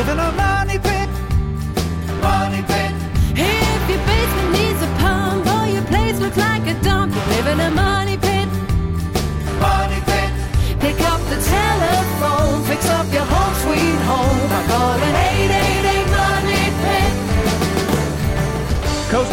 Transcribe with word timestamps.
live 0.00 0.08
in 0.08 0.18
a 0.18 0.39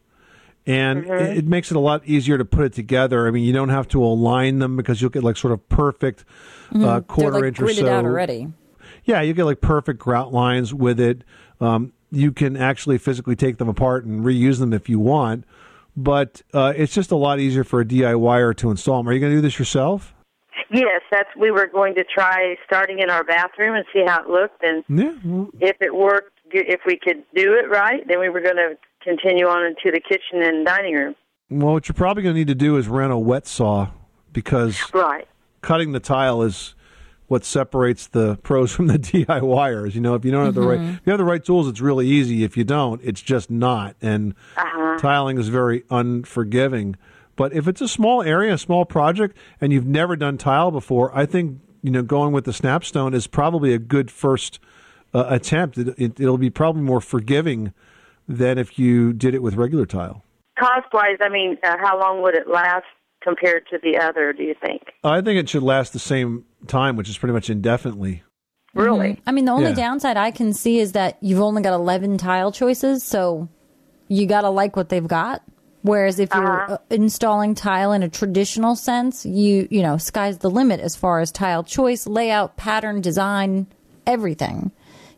And 0.67 1.05
it 1.07 1.39
it 1.39 1.47
makes 1.47 1.71
it 1.71 1.77
a 1.77 1.81
lot 1.81 2.07
easier 2.07 2.39
to 2.39 2.45
put 2.45 2.65
it 2.65 2.73
together. 2.73 3.27
I 3.27 3.31
mean, 3.31 3.45
you 3.45 3.53
don't 3.53 3.69
have 3.69 3.87
to 3.89 4.03
align 4.03 4.61
them 4.61 4.77
because 4.77 5.01
you'll 5.03 5.11
get 5.11 5.23
like 5.23 5.37
sort 5.37 5.53
of 5.53 5.69
perfect 5.69 6.25
uh, 6.75 7.01
quarter 7.03 7.37
like 7.41 7.45
inch 7.49 7.61
or 7.61 7.69
so. 7.69 7.87
out 7.93 8.05
already. 8.05 8.49
Yeah, 9.05 9.21
you 9.21 9.35
get 9.35 9.45
like 9.45 9.61
perfect 9.61 9.99
grout 9.99 10.33
lines 10.33 10.73
with 10.73 10.99
it. 10.99 11.23
Um, 11.61 11.93
you 12.11 12.33
can 12.33 12.57
actually 12.57 12.97
physically 12.99 13.37
take 13.37 13.59
them 13.59 13.69
apart 13.69 14.05
and 14.05 14.25
reuse 14.25 14.59
them 14.59 14.73
if 14.73 14.89
you 14.89 14.99
want, 14.99 15.45
but 15.97 16.41
uh, 16.55 16.73
it's 16.77 16.95
just 16.95 17.11
a 17.11 17.17
lot 17.17 17.41
easier 17.41 17.65
for 17.65 17.81
a 17.81 17.85
DIYer 17.85 18.57
to 18.57 18.71
install 18.71 18.99
them. 18.99 19.09
Are 19.09 19.13
you 19.13 19.21
going 19.21 19.33
to 19.33 19.37
do 19.37 19.43
this 19.43 19.59
yourself? 19.59 20.15
Yes, 20.71 21.03
that's 21.11 21.29
we 21.39 21.51
were 21.51 21.67
going 21.67 21.95
to 21.97 22.05
try 22.05 22.57
starting 22.67 23.01
in 23.01 23.11
our 23.11 23.23
bathroom 23.25 23.75
and 23.75 23.85
see 23.93 24.03
how 24.07 24.23
it 24.23 24.29
looked, 24.31 24.63
and 24.63 24.83
Yeah. 24.89 25.45
if 25.61 25.77
it 25.81 25.95
worked, 25.95 26.39
if 26.51 26.81
we 26.87 26.97
could 26.97 27.23
do 27.35 27.55
it 27.55 27.69
right, 27.69 28.07
then 28.09 28.19
we 28.21 28.29
were 28.29 28.41
going 28.41 28.57
to 28.57 28.77
continue 29.05 29.47
on 29.47 29.65
into 29.67 29.91
the 29.93 30.01
kitchen 30.01 30.43
and 30.43 30.65
dining 30.67 30.95
room. 30.95 31.15
Well, 31.51 31.75
what 31.75 31.89
you're 31.89 31.95
probably 31.95 32.23
going 32.23 32.35
to 32.35 32.39
need 32.39 32.49
to 32.49 32.55
do 32.55 32.77
is 32.77 32.89
rent 32.89 33.13
a 33.13 33.19
wet 33.19 33.47
saw 33.47 33.89
because 34.33 34.81
Right. 34.93 35.29
cutting 35.61 35.93
the 35.93 36.01
tile 36.01 36.43
is 36.43 36.75
what 37.27 37.45
separates 37.45 38.07
the 38.09 38.37
pros 38.39 38.73
from 38.73 38.87
the 38.87 38.99
DIYers. 38.99 39.95
You 39.95 40.01
know, 40.01 40.15
if 40.15 40.25
you 40.25 40.31
don't 40.31 40.45
have 40.45 40.55
the 40.55 40.63
right, 40.63 40.81
if 40.81 41.01
you 41.07 41.11
have 41.11 41.19
the 41.19 41.25
right 41.25 41.45
tools, 41.45 41.69
it's 41.69 41.81
really 41.81 42.07
easy. 42.07 42.45
If 42.45 42.57
you 42.57 42.65
don't, 42.65 43.01
it's 43.05 43.23
just 43.23 43.51
not. 43.51 43.97
And 44.03 44.35
tiling 44.99 45.39
is 45.39 45.49
very 45.49 45.85
unforgiving. 45.91 46.97
But 47.37 47.53
if 47.53 47.67
it's 47.67 47.81
a 47.81 47.89
small 47.89 48.23
area, 48.23 48.55
a 48.55 48.59
small 48.59 48.85
project, 48.85 49.37
and 49.61 49.73
you've 49.73 49.87
never 49.87 50.17
done 50.17 50.39
tile 50.39 50.71
before, 50.71 51.17
I 51.17 51.27
think 51.27 51.61
you 51.83 51.91
know 51.91 52.03
going 52.03 52.33
with 52.33 52.45
the 52.45 52.53
snapstone 52.53 53.15
is 53.15 53.27
probably 53.27 53.75
a 53.75 53.79
good 53.79 54.11
first 54.11 54.61
uh, 55.13 55.27
attempt. 55.29 55.77
It, 55.79 55.89
it, 55.99 56.21
it'll 56.21 56.39
be 56.39 56.51
probably 56.51 56.83
more 56.83 57.01
forgiving 57.01 57.73
than 58.29 58.59
if 58.59 58.79
you 58.79 59.13
did 59.13 59.35
it 59.35 59.43
with 59.43 59.55
regular 59.55 59.87
tile. 59.87 60.25
Cost 60.59 60.87
wise, 60.93 61.17
I 61.21 61.29
mean, 61.29 61.59
uh, 61.65 61.77
how 61.81 61.99
long 61.99 62.23
would 62.23 62.35
it 62.35 62.49
last 62.49 62.85
compared 63.23 63.67
to 63.71 63.79
the 63.83 63.99
other? 63.99 64.33
Do 64.33 64.43
you 64.43 64.55
think? 64.61 64.83
I 65.03 65.21
think 65.21 65.39
it 65.39 65.49
should 65.49 65.63
last 65.63 65.93
the 65.93 65.99
same 65.99 66.45
time, 66.67 66.97
which 66.97 67.09
is 67.09 67.19
pretty 67.19 67.33
much 67.33 67.51
indefinitely. 67.51 68.23
Really? 68.75 69.21
I 69.27 69.33
mean, 69.33 69.45
the 69.45 69.53
only 69.53 69.71
Yeah. 69.71 69.75
downside 69.77 70.17
I 70.17 70.31
can 70.31 70.53
see 70.53 70.79
is 70.81 70.93
that 70.93 71.17
you've 71.21 71.41
only 71.41 71.63
got 71.63 71.75
11 71.75 72.19
tile 72.19 72.51
choices, 72.53 73.03
so 73.05 73.49
you 74.09 74.27
got 74.27 74.43
to 74.43 74.51
like 74.51 74.77
what 74.77 74.89
they've 74.89 75.07
got. 75.07 75.43
Whereas 75.83 76.19
if 76.19 76.31
you're 76.35 76.73
uh, 76.73 76.79
installing 76.89 77.55
tile 77.55 77.93
in 77.93 78.03
a 78.03 78.09
traditional 78.09 78.75
sense, 78.75 79.27
you, 79.27 79.69
you 79.71 79.83
know, 79.83 79.99
sky's 79.99 80.39
the 80.39 80.49
limit 80.51 80.81
as 80.81 80.97
far 80.97 81.21
as 81.21 81.31
tile 81.31 81.63
choice, 81.63 82.07
layout, 82.07 82.57
pattern, 82.57 83.01
design, 83.03 83.67
everything. 84.07 84.71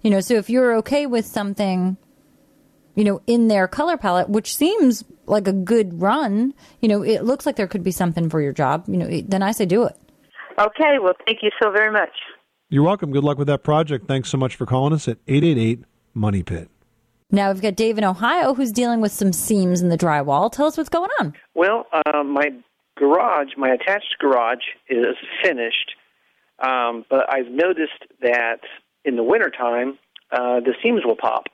You 0.02 0.10
know, 0.10 0.20
so 0.20 0.34
if 0.34 0.50
you're 0.50 0.74
okay 0.78 1.06
with 1.06 1.24
something, 1.24 1.96
you 2.96 3.04
know, 3.04 3.20
in 3.26 3.46
their 3.46 3.68
color 3.68 3.96
palette, 3.96 4.28
which 4.28 4.56
seems 4.56 5.04
like 5.26 5.46
a 5.46 5.52
good 5.52 6.00
run, 6.00 6.52
you 6.80 6.88
know, 6.88 7.02
it 7.02 7.24
looks 7.24 7.46
like 7.46 7.54
there 7.56 7.68
could 7.68 7.84
be 7.84 7.92
something 7.92 8.28
for 8.28 8.40
your 8.40 8.52
job, 8.52 8.84
you 8.88 8.96
know, 8.96 9.08
then 9.26 9.42
I 9.42 9.52
say 9.52 9.66
do 9.66 9.84
it. 9.84 9.96
Okay. 10.58 10.98
Well, 11.00 11.12
thank 11.26 11.40
you 11.42 11.50
so 11.62 11.70
very 11.70 11.92
much. 11.92 12.10
You're 12.68 12.82
welcome. 12.82 13.12
Good 13.12 13.22
luck 13.22 13.38
with 13.38 13.46
that 13.46 13.62
project. 13.62 14.08
Thanks 14.08 14.30
so 14.30 14.38
much 14.38 14.56
for 14.56 14.66
calling 14.66 14.92
us 14.92 15.06
at 15.06 15.18
888 15.28 15.84
Money 16.14 16.42
Pit. 16.42 16.68
Now 17.30 17.52
we've 17.52 17.60
got 17.60 17.76
Dave 17.76 17.98
in 17.98 18.04
Ohio 18.04 18.54
who's 18.54 18.72
dealing 18.72 19.00
with 19.00 19.12
some 19.12 19.32
seams 19.32 19.82
in 19.82 19.90
the 19.90 19.98
drywall. 19.98 20.50
Tell 20.50 20.66
us 20.66 20.76
what's 20.76 20.88
going 20.88 21.10
on. 21.20 21.34
Well, 21.54 21.86
uh, 21.92 22.22
my 22.22 22.50
garage, 22.96 23.50
my 23.56 23.68
attached 23.68 24.16
garage, 24.18 24.64
is 24.88 25.16
finished, 25.42 25.92
um, 26.60 27.04
but 27.10 27.26
I've 27.28 27.50
noticed 27.50 28.04
that 28.22 28.60
in 29.04 29.16
the 29.16 29.22
wintertime, 29.22 29.98
uh, 30.32 30.60
the 30.60 30.74
seams 30.82 31.02
will 31.04 31.16
pop. 31.16 31.44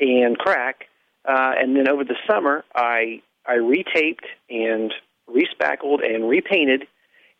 And 0.00 0.38
crack. 0.38 0.86
Uh, 1.24 1.52
and 1.56 1.76
then 1.76 1.88
over 1.88 2.04
the 2.04 2.16
summer, 2.28 2.64
I 2.74 3.22
I 3.46 3.56
retaped 3.56 4.26
and 4.50 4.92
respackled 5.26 6.00
and 6.02 6.28
repainted, 6.28 6.86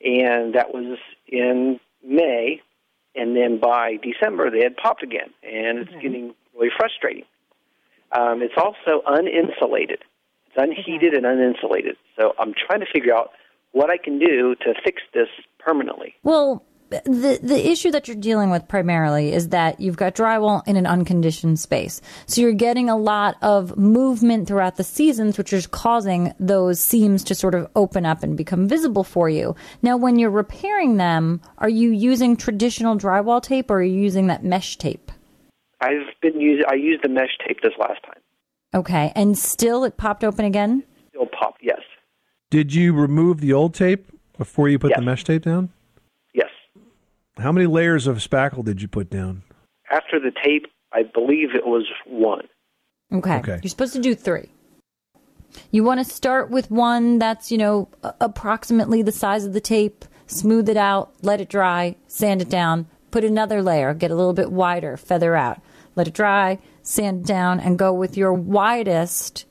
and 0.04 0.54
that 0.54 0.72
was 0.72 0.98
in 1.26 1.80
May. 2.04 2.60
And 3.14 3.36
then 3.36 3.58
by 3.60 3.98
December, 4.02 4.50
they 4.50 4.62
had 4.62 4.76
popped 4.76 5.02
again, 5.02 5.30
and 5.42 5.78
it's 5.78 5.92
getting 6.00 6.34
really 6.56 6.70
frustrating. 6.76 7.24
Um, 8.12 8.42
it's 8.42 8.54
also 8.56 9.02
uninsulated. 9.06 9.98
It's 10.46 10.56
unheated 10.56 11.14
and 11.14 11.24
uninsulated. 11.24 11.96
So 12.18 12.34
I'm 12.38 12.54
trying 12.54 12.80
to 12.80 12.86
figure 12.92 13.14
out 13.14 13.32
what 13.72 13.90
I 13.90 13.96
can 13.96 14.18
do 14.18 14.54
to 14.54 14.74
fix 14.84 15.02
this 15.12 15.28
permanently. 15.58 16.14
Well, 16.22 16.62
the 17.04 17.38
the 17.42 17.68
issue 17.70 17.90
that 17.90 18.06
you're 18.08 18.16
dealing 18.16 18.50
with 18.50 18.68
primarily 18.68 19.32
is 19.32 19.48
that 19.48 19.80
you've 19.80 19.96
got 19.96 20.14
drywall 20.14 20.62
in 20.66 20.76
an 20.76 20.86
unconditioned 20.86 21.58
space. 21.58 22.00
So 22.26 22.40
you're 22.40 22.52
getting 22.52 22.88
a 22.90 22.96
lot 22.96 23.36
of 23.42 23.76
movement 23.76 24.48
throughout 24.48 24.76
the 24.76 24.84
seasons 24.84 25.38
which 25.38 25.52
is 25.52 25.66
causing 25.66 26.32
those 26.38 26.80
seams 26.80 27.24
to 27.24 27.34
sort 27.34 27.54
of 27.54 27.68
open 27.76 28.04
up 28.06 28.22
and 28.22 28.36
become 28.36 28.68
visible 28.68 29.04
for 29.04 29.28
you. 29.28 29.54
Now 29.82 29.96
when 29.96 30.18
you're 30.18 30.30
repairing 30.30 30.96
them, 30.96 31.40
are 31.58 31.68
you 31.68 31.90
using 31.90 32.36
traditional 32.36 32.96
drywall 32.96 33.42
tape 33.42 33.70
or 33.70 33.76
are 33.76 33.82
you 33.82 34.00
using 34.00 34.26
that 34.28 34.44
mesh 34.44 34.76
tape? 34.76 35.10
I've 35.80 36.06
been 36.20 36.40
using 36.40 36.64
I 36.68 36.74
used 36.74 37.02
the 37.02 37.08
mesh 37.08 37.36
tape 37.46 37.60
this 37.62 37.72
last 37.78 38.02
time. 38.04 38.20
Okay. 38.74 39.12
And 39.14 39.36
still 39.38 39.84
it 39.84 39.96
popped 39.96 40.24
open 40.24 40.44
again? 40.44 40.84
It 40.96 41.08
still 41.10 41.26
popped, 41.26 41.60
yes. 41.62 41.80
Did 42.50 42.74
you 42.74 42.92
remove 42.92 43.40
the 43.40 43.52
old 43.52 43.74
tape 43.74 44.06
before 44.38 44.68
you 44.68 44.78
put 44.78 44.90
Yes. 44.90 44.98
the 44.98 45.04
mesh 45.04 45.24
tape 45.24 45.42
down? 45.42 45.70
Yes. 47.42 47.44
How 47.44 47.52
many 47.52 47.66
layers 47.66 48.06
of 48.06 48.18
spackle 48.18 48.64
did 48.64 48.80
you 48.80 48.88
put 48.88 49.10
down? 49.10 49.42
After 49.90 50.20
the 50.20 50.30
tape, 50.30 50.66
I 50.92 51.02
believe 51.02 51.54
it 51.54 51.66
was 51.66 51.86
one. 52.06 52.46
Okay. 53.12 53.38
Okay. 53.38 53.60
You're 53.62 53.70
supposed 53.70 53.94
to 53.94 54.00
do 54.00 54.14
three. 54.14 54.48
You 55.70 55.84
want 55.84 55.98
to 55.98 56.04
start 56.04 56.50
with 56.50 56.70
one 56.70 57.18
that's, 57.18 57.50
you 57.52 57.58
know, 57.58 57.88
approximately 58.20 59.02
the 59.02 59.12
size 59.12 59.44
of 59.44 59.52
the 59.52 59.60
tape, 59.60 60.04
smooth 60.26 60.68
it 60.68 60.78
out, 60.78 61.12
let 61.20 61.40
it 61.40 61.50
dry, 61.50 61.96
sand 62.06 62.40
it 62.40 62.48
down, 62.48 62.86
put 63.10 63.24
another 63.24 63.62
layer, 63.62 63.92
get 63.92 64.10
a 64.10 64.14
little 64.14 64.32
bit 64.32 64.50
wider, 64.50 64.96
feather 64.96 65.36
out, 65.36 65.60
let 65.94 66.08
it 66.08 66.14
dry, 66.14 66.58
sand 66.82 67.20
it 67.20 67.26
down, 67.26 67.60
and 67.60 67.78
go 67.78 67.92
with 67.92 68.16
your 68.16 68.32
widest, 68.32 69.44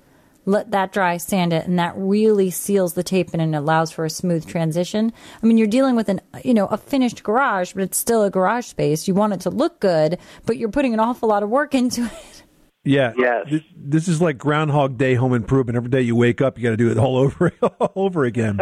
let 0.46 0.72
that 0.72 0.92
dry, 0.92 1.18
sand 1.18 1.54
it, 1.54 1.68
and 1.68 1.78
that 1.78 1.94
really 1.96 2.50
seals 2.50 2.94
the 2.94 3.04
tape 3.04 3.34
in 3.34 3.40
and 3.40 3.56
allows 3.56 3.92
for 3.92 4.06
a 4.06 4.10
smooth 4.10 4.46
transition. 4.48 5.14
I 5.42 5.46
mean, 5.46 5.58
you're 5.58 5.68
dealing 5.68 5.96
with 5.96 6.10
an, 6.10 6.22
you 6.44 6.54
know, 6.54 6.66
a 6.68 6.78
finished 6.78 7.24
garage, 7.24 7.74
but 7.74 7.84
it's 7.84 7.98
still 7.98 8.24
a 8.24 8.30
garage 8.30 8.66
space. 8.66 9.08
You 9.08 9.14
want 9.14 9.34
it 9.34 9.42
to 9.42 9.50
look 9.50 9.80
good, 9.80 10.18
but 10.46 10.58
you're 10.58 10.70
putting 10.70 10.94
an 10.94 11.00
awful 11.00 11.30
lot 11.30 11.44
of 11.44 11.50
work 11.50 11.76
into 11.76 12.06
it. 12.06 12.44
Yeah. 12.84 13.14
Yes. 13.16 13.48
Th- 13.48 13.64
This 13.76 14.08
is 14.08 14.22
like 14.22 14.40
Groundhog 14.40 14.98
Day 14.98 15.14
home 15.14 15.34
improvement. 15.36 15.76
Every 15.78 15.90
day 15.92 16.02
you 16.02 16.16
wake 16.16 16.42
up, 16.42 16.58
you 16.58 16.64
got 16.64 16.72
to 16.72 16.78
do 16.78 16.90
it 16.90 16.98
all 16.98 17.16
over, 17.18 17.52
all 17.62 17.92
over 17.96 18.24
again. 18.24 18.60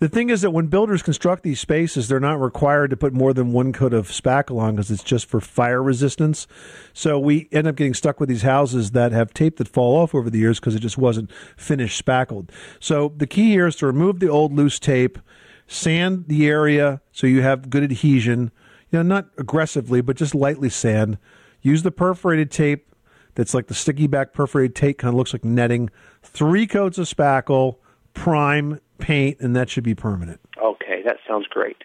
The 0.00 0.08
thing 0.08 0.30
is 0.30 0.42
that 0.42 0.50
when 0.50 0.66
builders 0.66 1.02
construct 1.02 1.42
these 1.42 1.60
spaces, 1.60 2.08
they're 2.08 2.20
not 2.20 2.40
required 2.40 2.90
to 2.90 2.96
put 2.96 3.12
more 3.12 3.32
than 3.32 3.52
one 3.52 3.72
coat 3.72 3.92
of 3.92 4.08
spackle 4.08 4.58
on 4.58 4.76
because 4.76 4.90
it's 4.90 5.02
just 5.02 5.26
for 5.26 5.40
fire 5.40 5.82
resistance. 5.82 6.46
So 6.92 7.18
we 7.18 7.48
end 7.50 7.66
up 7.66 7.76
getting 7.76 7.94
stuck 7.94 8.20
with 8.20 8.28
these 8.28 8.42
houses 8.42 8.92
that 8.92 9.12
have 9.12 9.34
tape 9.34 9.56
that 9.56 9.68
fall 9.68 9.96
off 9.96 10.14
over 10.14 10.30
the 10.30 10.38
years 10.38 10.60
because 10.60 10.74
it 10.74 10.80
just 10.80 10.98
wasn't 10.98 11.32
finished 11.56 11.98
spackled. 11.98 12.52
So 12.78 13.12
the 13.16 13.26
key 13.26 13.50
here 13.50 13.66
is 13.66 13.76
to 13.76 13.86
remove 13.86 14.20
the 14.20 14.28
old 14.28 14.52
loose 14.52 14.78
tape, 14.78 15.18
sand 15.66 16.26
the 16.28 16.46
area 16.46 17.00
so 17.12 17.26
you 17.26 17.42
have 17.42 17.70
good 17.70 17.82
adhesion. 17.82 18.52
You 18.90 18.98
know, 18.98 19.02
not 19.02 19.28
aggressively, 19.36 20.00
but 20.00 20.16
just 20.16 20.34
lightly 20.34 20.70
sand. 20.70 21.18
Use 21.60 21.82
the 21.82 21.90
perforated 21.90 22.50
tape 22.50 22.94
that's 23.34 23.54
like 23.54 23.66
the 23.66 23.74
sticky 23.74 24.06
back 24.06 24.32
perforated 24.32 24.74
tape, 24.74 24.98
kind 24.98 25.12
of 25.12 25.16
looks 25.16 25.32
like 25.32 25.44
netting. 25.44 25.90
Three 26.22 26.66
coats 26.66 26.98
of 26.98 27.06
spackle, 27.06 27.76
prime, 28.18 28.80
paint, 28.98 29.38
and 29.40 29.54
that 29.54 29.70
should 29.70 29.84
be 29.84 29.94
permanent. 29.94 30.40
Okay, 30.62 31.02
that 31.04 31.16
sounds 31.26 31.46
great. 31.46 31.76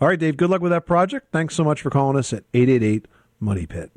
All 0.00 0.08
right, 0.08 0.18
Dave, 0.18 0.36
good 0.36 0.50
luck 0.50 0.60
with 0.60 0.72
that 0.72 0.84
project. 0.86 1.28
Thanks 1.32 1.54
so 1.54 1.64
much 1.64 1.80
for 1.80 1.88
calling 1.90 2.18
us 2.18 2.32
at 2.32 2.44
888 2.52 3.06
Money 3.40 3.66
Pit. 3.66 3.90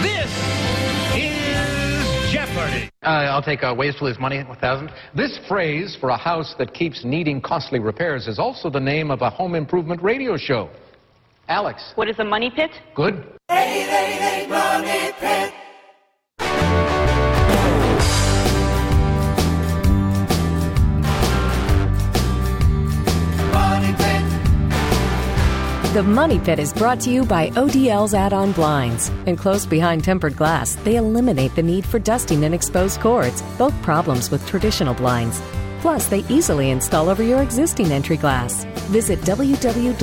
This 0.00 0.30
is 1.14 2.32
Jeopardy! 2.32 2.88
Uh, 3.02 3.28
I'll 3.28 3.42
take 3.42 3.62
uh, 3.62 3.74
ways 3.76 3.96
to 3.96 4.04
lose 4.04 4.18
money, 4.18 4.42
1000 4.42 4.90
This 5.14 5.38
phrase 5.46 5.94
for 6.00 6.08
a 6.08 6.16
house 6.16 6.54
that 6.58 6.72
keeps 6.72 7.04
needing 7.04 7.42
costly 7.42 7.80
repairs 7.80 8.26
is 8.26 8.38
also 8.38 8.70
the 8.70 8.80
name 8.80 9.10
of 9.10 9.20
a 9.20 9.28
home 9.28 9.54
improvement 9.54 10.02
radio 10.02 10.38
show. 10.38 10.70
Alex, 11.48 11.92
What 11.94 12.08
is 12.08 12.18
a 12.18 12.24
money 12.24 12.50
pit? 12.50 12.70
good? 12.94 13.24
888 13.50 14.48
Money 14.48 15.12
Pit. 15.18 15.54
Money 23.52 23.92
Pit. 23.96 24.24
The 25.94 26.02
Money 26.02 26.38
Pit 26.38 26.58
is 26.58 26.72
brought 26.72 27.00
to 27.02 27.10
you 27.10 27.24
by 27.24 27.50
ODL's 27.50 28.14
add 28.14 28.32
on 28.32 28.52
blinds. 28.52 29.10
Enclosed 29.26 29.70
behind 29.70 30.04
tempered 30.04 30.36
glass, 30.36 30.74
they 30.76 30.96
eliminate 30.96 31.54
the 31.54 31.62
need 31.62 31.84
for 31.86 31.98
dusting 31.98 32.44
and 32.44 32.54
exposed 32.54 33.00
cords, 33.00 33.42
both 33.56 33.74
problems 33.82 34.30
with 34.30 34.46
traditional 34.46 34.94
blinds. 34.94 35.40
Plus, 35.80 36.06
they 36.08 36.20
easily 36.28 36.70
install 36.70 37.08
over 37.08 37.22
your 37.22 37.42
existing 37.42 37.92
entry 37.92 38.16
glass. 38.16 38.64
Visit 38.90 39.20
www.odl.com 39.20 39.98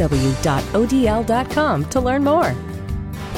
to 1.90 2.00
learn 2.00 2.24
more. 2.24 2.56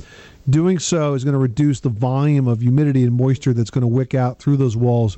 Doing 0.49 0.77
so 0.77 1.13
is 1.13 1.23
going 1.23 1.35
to 1.35 1.39
reduce 1.39 1.79
the 1.79 1.87
volume 1.87 2.49
of 2.49 2.59
humidity 2.59 3.03
and 3.03 3.13
moisture 3.13 3.53
that's 3.53 3.69
going 3.69 3.83
to 3.83 3.87
wick 3.87 4.13
out 4.13 4.39
through 4.39 4.57
those 4.57 4.75
walls 4.75 5.17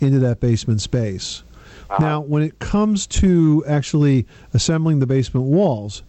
into 0.00 0.18
that 0.18 0.40
basement 0.40 0.82
space. 0.82 1.42
Now, 1.98 2.20
when 2.20 2.42
it 2.42 2.58
comes 2.58 3.06
to 3.06 3.64
actually 3.66 4.26
assembling 4.52 4.98
the 4.98 5.06
basement 5.06 5.46
walls, 5.46 6.02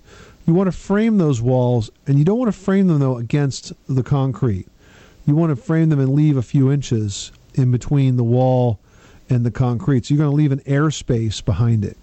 you 0.45 0.53
want 0.53 0.67
to 0.67 0.77
frame 0.77 1.17
those 1.17 1.41
walls, 1.41 1.89
and 2.05 2.19
you 2.19 2.25
don't 2.25 2.38
want 2.38 2.53
to 2.53 2.59
frame 2.59 2.88
them 2.88 3.00
though 3.00 3.17
against 3.17 3.71
the 3.88 4.03
concrete. 4.03 4.67
You 5.25 5.36
want 5.36 5.51
to 5.51 5.55
frame 5.55 5.89
them 5.89 6.00
and 6.00 6.13
leave 6.13 6.38
a 6.38 6.41
few 6.41 6.71
inches 6.71 7.31
in 7.53 7.71
between 7.71 8.17
the 8.17 8.24
wall 8.24 8.79
and 9.29 9.45
the 9.45 9.51
concrete. 9.51 10.05
So 10.05 10.13
you're 10.13 10.24
going 10.24 10.31
to 10.31 10.36
leave 10.36 10.51
an 10.51 10.62
airspace 10.62 11.43
behind 11.43 11.86
it, 11.86 11.98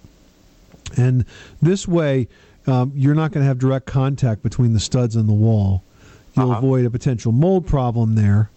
and 0.95 1.25
this 1.61 1.87
way, 1.87 2.27
um, 2.65 2.91
you're 2.95 3.15
not 3.15 3.31
going 3.31 3.43
to 3.43 3.47
have 3.47 3.59
direct 3.59 3.85
contact 3.85 4.43
between 4.43 4.73
the 4.73 4.79
studs 4.79 5.15
and 5.15 5.27
the 5.29 5.33
wall. 5.33 5.83
You'll 6.35 6.53
avoid 6.53 6.85
a 6.85 6.89
potential 6.89 7.31
mold 7.31 7.65
problem 7.65 8.15
there. 8.15 8.49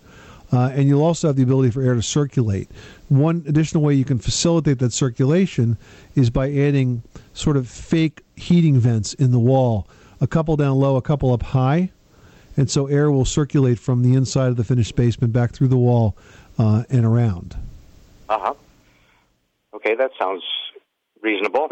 Uh, 0.53 0.71
and 0.75 0.89
you'll 0.89 1.05
also 1.05 1.29
have 1.29 1.37
the 1.37 1.43
ability 1.43 1.71
for 1.71 1.83
air 1.83 1.95
to 1.95 2.03
circulate. 2.03 2.69
One 3.09 3.45
additional 3.47 3.83
way 3.83 3.95
you 3.95 4.05
can 4.05 4.19
facilitate 4.19 4.79
that 4.81 4.93
circulation 4.93 5.77
is 6.17 6.29
by 6.29 6.51
adding 6.51 7.03
sort 7.35 7.57
of 7.57 7.69
fake 7.69 8.23
heating 8.37 8.79
vents 8.79 9.15
in 9.15 9.31
the 9.31 9.39
wall, 9.39 9.87
a 10.21 10.27
couple 10.27 10.57
down 10.57 10.79
low, 10.79 10.97
a 10.97 11.03
couple 11.03 11.33
up 11.33 11.43
high, 11.43 11.91
and 12.57 12.69
so 12.69 12.87
air 12.87 13.11
will 13.11 13.25
circulate 13.25 13.79
from 13.79 14.03
the 14.03 14.15
inside 14.15 14.49
of 14.49 14.57
the 14.57 14.65
finished 14.65 14.97
basement 14.97 15.33
back 15.33 15.53
through 15.53 15.69
the 15.69 15.77
wall 15.77 16.17
uh, 16.59 16.83
and 16.91 17.05
around. 17.05 17.57
Uh 18.29 18.39
huh. 18.39 18.55
Okay, 19.75 19.95
that 19.95 20.11
sounds 20.19 20.43
reasonable. 21.23 21.69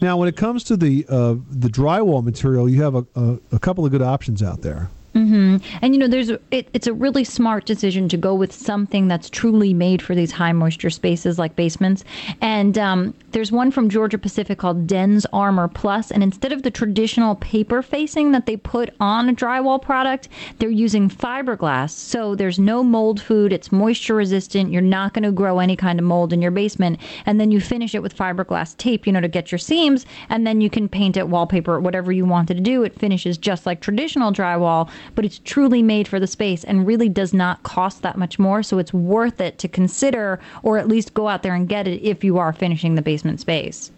Now, 0.00 0.16
when 0.16 0.28
it 0.28 0.36
comes 0.36 0.64
to 0.64 0.76
the 0.76 1.04
uh, 1.08 1.34
the 1.50 1.68
drywall 1.68 2.24
material, 2.24 2.68
you 2.68 2.82
have 2.82 2.94
a, 2.94 3.06
a, 3.14 3.38
a 3.52 3.58
couple 3.58 3.84
of 3.84 3.92
good 3.92 4.02
options 4.02 4.42
out 4.42 4.62
there. 4.62 4.90
Hmm 5.16 5.56
And 5.80 5.94
you 5.94 5.98
know, 5.98 6.08
there's 6.08 6.28
a, 6.28 6.38
it, 6.50 6.68
it's 6.74 6.86
a 6.86 6.92
really 6.92 7.24
smart 7.24 7.64
decision 7.64 8.06
to 8.10 8.18
go 8.18 8.34
with 8.34 8.52
something 8.52 9.08
that's 9.08 9.30
truly 9.30 9.72
made 9.72 10.02
for 10.02 10.14
these 10.14 10.30
high 10.30 10.52
moisture 10.52 10.90
spaces 10.90 11.38
like 11.38 11.56
basements. 11.56 12.04
And 12.42 12.76
um, 12.76 13.14
there's 13.32 13.50
one 13.50 13.70
from 13.70 13.88
Georgia 13.88 14.18
Pacific 14.18 14.58
called 14.58 14.86
DensArmor 14.86 15.72
Plus, 15.72 16.10
and 16.10 16.22
instead 16.22 16.52
of 16.52 16.62
the 16.62 16.70
traditional 16.70 17.34
paper 17.36 17.82
facing 17.82 18.32
that 18.32 18.44
they 18.44 18.58
put 18.58 18.94
on 19.00 19.28
a 19.28 19.32
drywall 19.32 19.80
product, 19.80 20.28
they're 20.58 20.68
using 20.68 21.08
fiberglass. 21.08 21.90
So 21.90 22.34
there's 22.34 22.58
no 22.58 22.82
mold 22.82 23.20
food. 23.20 23.52
It's 23.52 23.72
moisture 23.72 24.14
resistant. 24.16 24.70
You're 24.70 24.82
not 24.82 25.14
going 25.14 25.22
to 25.24 25.32
grow 25.32 25.60
any 25.60 25.76
kind 25.76 25.98
of 25.98 26.04
mold 26.04 26.32
in 26.34 26.42
your 26.42 26.50
basement. 26.50 27.00
And 27.24 27.40
then 27.40 27.50
you 27.50 27.60
finish 27.60 27.94
it 27.94 28.02
with 28.02 28.16
fiberglass 28.16 28.76
tape, 28.76 29.06
you 29.06 29.12
know, 29.12 29.20
to 29.22 29.28
get 29.28 29.50
your 29.50 29.58
seams, 29.58 30.04
and 30.28 30.46
then 30.46 30.60
you 30.60 30.68
can 30.68 30.88
paint 30.88 31.16
it 31.16 31.28
wallpaper, 31.28 31.80
whatever 31.80 32.12
you 32.12 32.26
wanted 32.26 32.58
to 32.58 32.62
do. 32.62 32.82
It 32.82 32.98
finishes 32.98 33.38
just 33.38 33.64
like 33.64 33.80
traditional 33.80 34.32
drywall, 34.32 34.90
but 35.14 35.24
it's 35.24 35.38
truly 35.38 35.82
made 35.82 36.08
for 36.08 36.20
the 36.20 36.26
space 36.26 36.64
and 36.64 36.86
really 36.86 37.08
does 37.08 37.32
not 37.32 37.62
cost 37.62 38.02
that 38.02 38.16
much 38.16 38.38
more. 38.38 38.62
So 38.62 38.78
it's 38.78 38.92
worth 38.92 39.40
it 39.40 39.58
to 39.58 39.68
consider, 39.68 40.40
or 40.62 40.78
at 40.78 40.88
least 40.88 41.14
go 41.14 41.28
out 41.28 41.42
there 41.42 41.54
and 41.54 41.68
get 41.68 41.86
it 41.86 42.02
if 42.02 42.24
you 42.24 42.38
are 42.38 42.52
finishing 42.52 42.94
the 42.94 43.02
basement 43.02 43.40
space. 43.40 43.90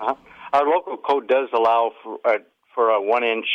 Uh-huh. 0.00 0.14
Our 0.52 0.66
local 0.66 0.96
code 0.96 1.28
does 1.28 1.48
allow 1.54 1.92
for 2.02 2.18
a, 2.24 2.38
for 2.74 2.90
a 2.90 3.00
one 3.00 3.24
inch 3.24 3.46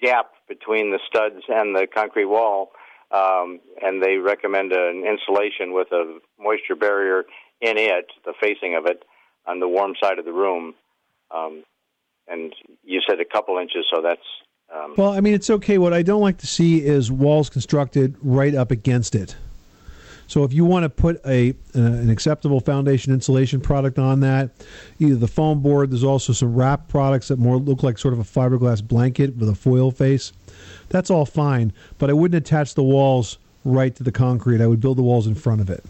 gap 0.00 0.32
between 0.48 0.90
the 0.90 0.98
studs 1.06 1.44
and 1.48 1.76
the 1.76 1.86
concrete 1.86 2.24
wall, 2.26 2.72
um, 3.10 3.60
and 3.82 4.02
they 4.02 4.16
recommend 4.16 4.72
an 4.72 5.04
insulation 5.06 5.72
with 5.72 5.92
a 5.92 6.18
moisture 6.38 6.76
barrier 6.76 7.24
in 7.60 7.76
it, 7.76 8.06
the 8.24 8.32
facing 8.40 8.74
of 8.74 8.86
it, 8.86 9.04
on 9.46 9.60
the 9.60 9.68
warm 9.68 9.94
side 10.02 10.18
of 10.18 10.24
the 10.24 10.32
room. 10.32 10.74
Um, 11.30 11.64
and 12.26 12.54
you 12.84 13.00
said 13.06 13.20
a 13.20 13.24
couple 13.24 13.58
inches, 13.58 13.86
so 13.92 14.00
that's 14.02 14.20
um, 14.74 14.94
Well, 14.96 15.12
I 15.12 15.20
mean, 15.20 15.34
it's 15.34 15.50
okay. 15.50 15.78
What 15.78 15.92
I 15.92 16.02
don't 16.02 16.20
like 16.20 16.38
to 16.38 16.46
see 16.46 16.84
is 16.84 17.10
walls 17.10 17.50
constructed 17.50 18.16
right 18.22 18.54
up 18.54 18.70
against 18.70 19.14
it. 19.14 19.36
So 20.26 20.44
if 20.44 20.52
you 20.52 20.64
want 20.64 20.84
to 20.84 20.88
put 20.88 21.20
a 21.26 21.50
uh, 21.74 21.80
an 21.80 22.08
acceptable 22.08 22.60
foundation 22.60 23.12
insulation 23.12 23.60
product 23.60 23.98
on 23.98 24.20
that, 24.20 24.50
either 25.00 25.16
the 25.16 25.26
foam 25.26 25.60
board, 25.60 25.90
there's 25.90 26.04
also 26.04 26.32
some 26.32 26.54
wrap 26.54 26.86
products 26.86 27.28
that 27.28 27.38
more 27.40 27.56
look 27.56 27.82
like 27.82 27.98
sort 27.98 28.14
of 28.14 28.20
a 28.20 28.22
fiberglass 28.22 28.80
blanket 28.86 29.36
with 29.36 29.48
a 29.48 29.56
foil 29.56 29.90
face. 29.90 30.32
That's 30.88 31.10
all 31.10 31.26
fine, 31.26 31.72
but 31.98 32.10
I 32.10 32.12
wouldn't 32.12 32.46
attach 32.46 32.74
the 32.74 32.84
walls 32.84 33.38
right 33.64 33.92
to 33.96 34.04
the 34.04 34.12
concrete. 34.12 34.60
I 34.60 34.68
would 34.68 34.80
build 34.80 34.98
the 34.98 35.02
walls 35.02 35.26
in 35.26 35.34
front 35.34 35.62
of 35.62 35.68
it. 35.68 35.84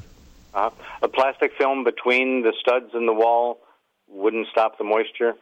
uh, 0.54 0.70
a 1.02 1.08
plastic 1.08 1.52
film 1.58 1.84
between 1.84 2.42
the 2.42 2.54
studs 2.58 2.90
and 2.94 3.06
the 3.06 3.12
wall 3.12 3.58
wouldn't 4.08 4.46
stop 4.50 4.78
the 4.78 4.84
moisture. 4.84 5.34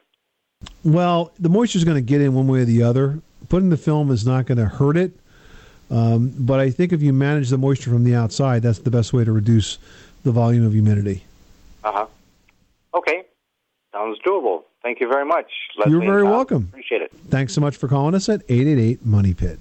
Well, 0.83 1.33
the 1.39 1.49
moisture 1.49 1.79
is 1.79 1.85
going 1.85 1.97
to 1.97 2.01
get 2.01 2.21
in 2.21 2.35
one 2.35 2.49
way 2.49 2.61
or 2.61 2.65
the 2.65 2.83
other. 2.83 3.21
Putting 3.49 3.71
the 3.71 3.77
film 3.77 4.11
is 4.11 4.27
not 4.27 4.47
going 4.47 4.59
to 4.59 4.67
hurt 4.67 4.97
it, 4.97 5.13
um, 5.91 6.35
but 6.39 6.61
I 6.61 6.71
think 6.71 6.93
if 6.93 7.03
you 7.03 7.13
manage 7.13 7.49
the 7.49 7.59
moisture 7.59 7.91
from 7.91 8.05
the 8.05 8.15
outside, 8.15 8.63
that's 8.63 8.81
the 8.81 8.91
best 8.91 9.13
way 9.13 9.25
to 9.25 9.33
reduce 9.33 9.79
the 10.23 10.33
volume 10.33 10.67
of 10.67 10.73
humidity. 10.73 11.25
Uh 11.85 11.93
huh. 11.93 12.07
Okay, 12.95 13.23
sounds 13.93 14.19
doable. 14.27 14.65
Thank 14.83 15.01
you 15.01 15.09
very 15.09 15.25
much. 15.25 15.47
You're 15.87 16.01
very 16.01 16.23
welcome. 16.23 16.69
Appreciate 16.71 17.03
it. 17.03 17.13
Thanks 17.29 17.53
so 17.53 17.61
much 17.61 17.77
for 17.77 17.89
calling 17.89 18.15
us 18.15 18.29
at 18.29 18.43
888 18.49 19.05
Money 19.05 19.35
Pit. 19.35 19.59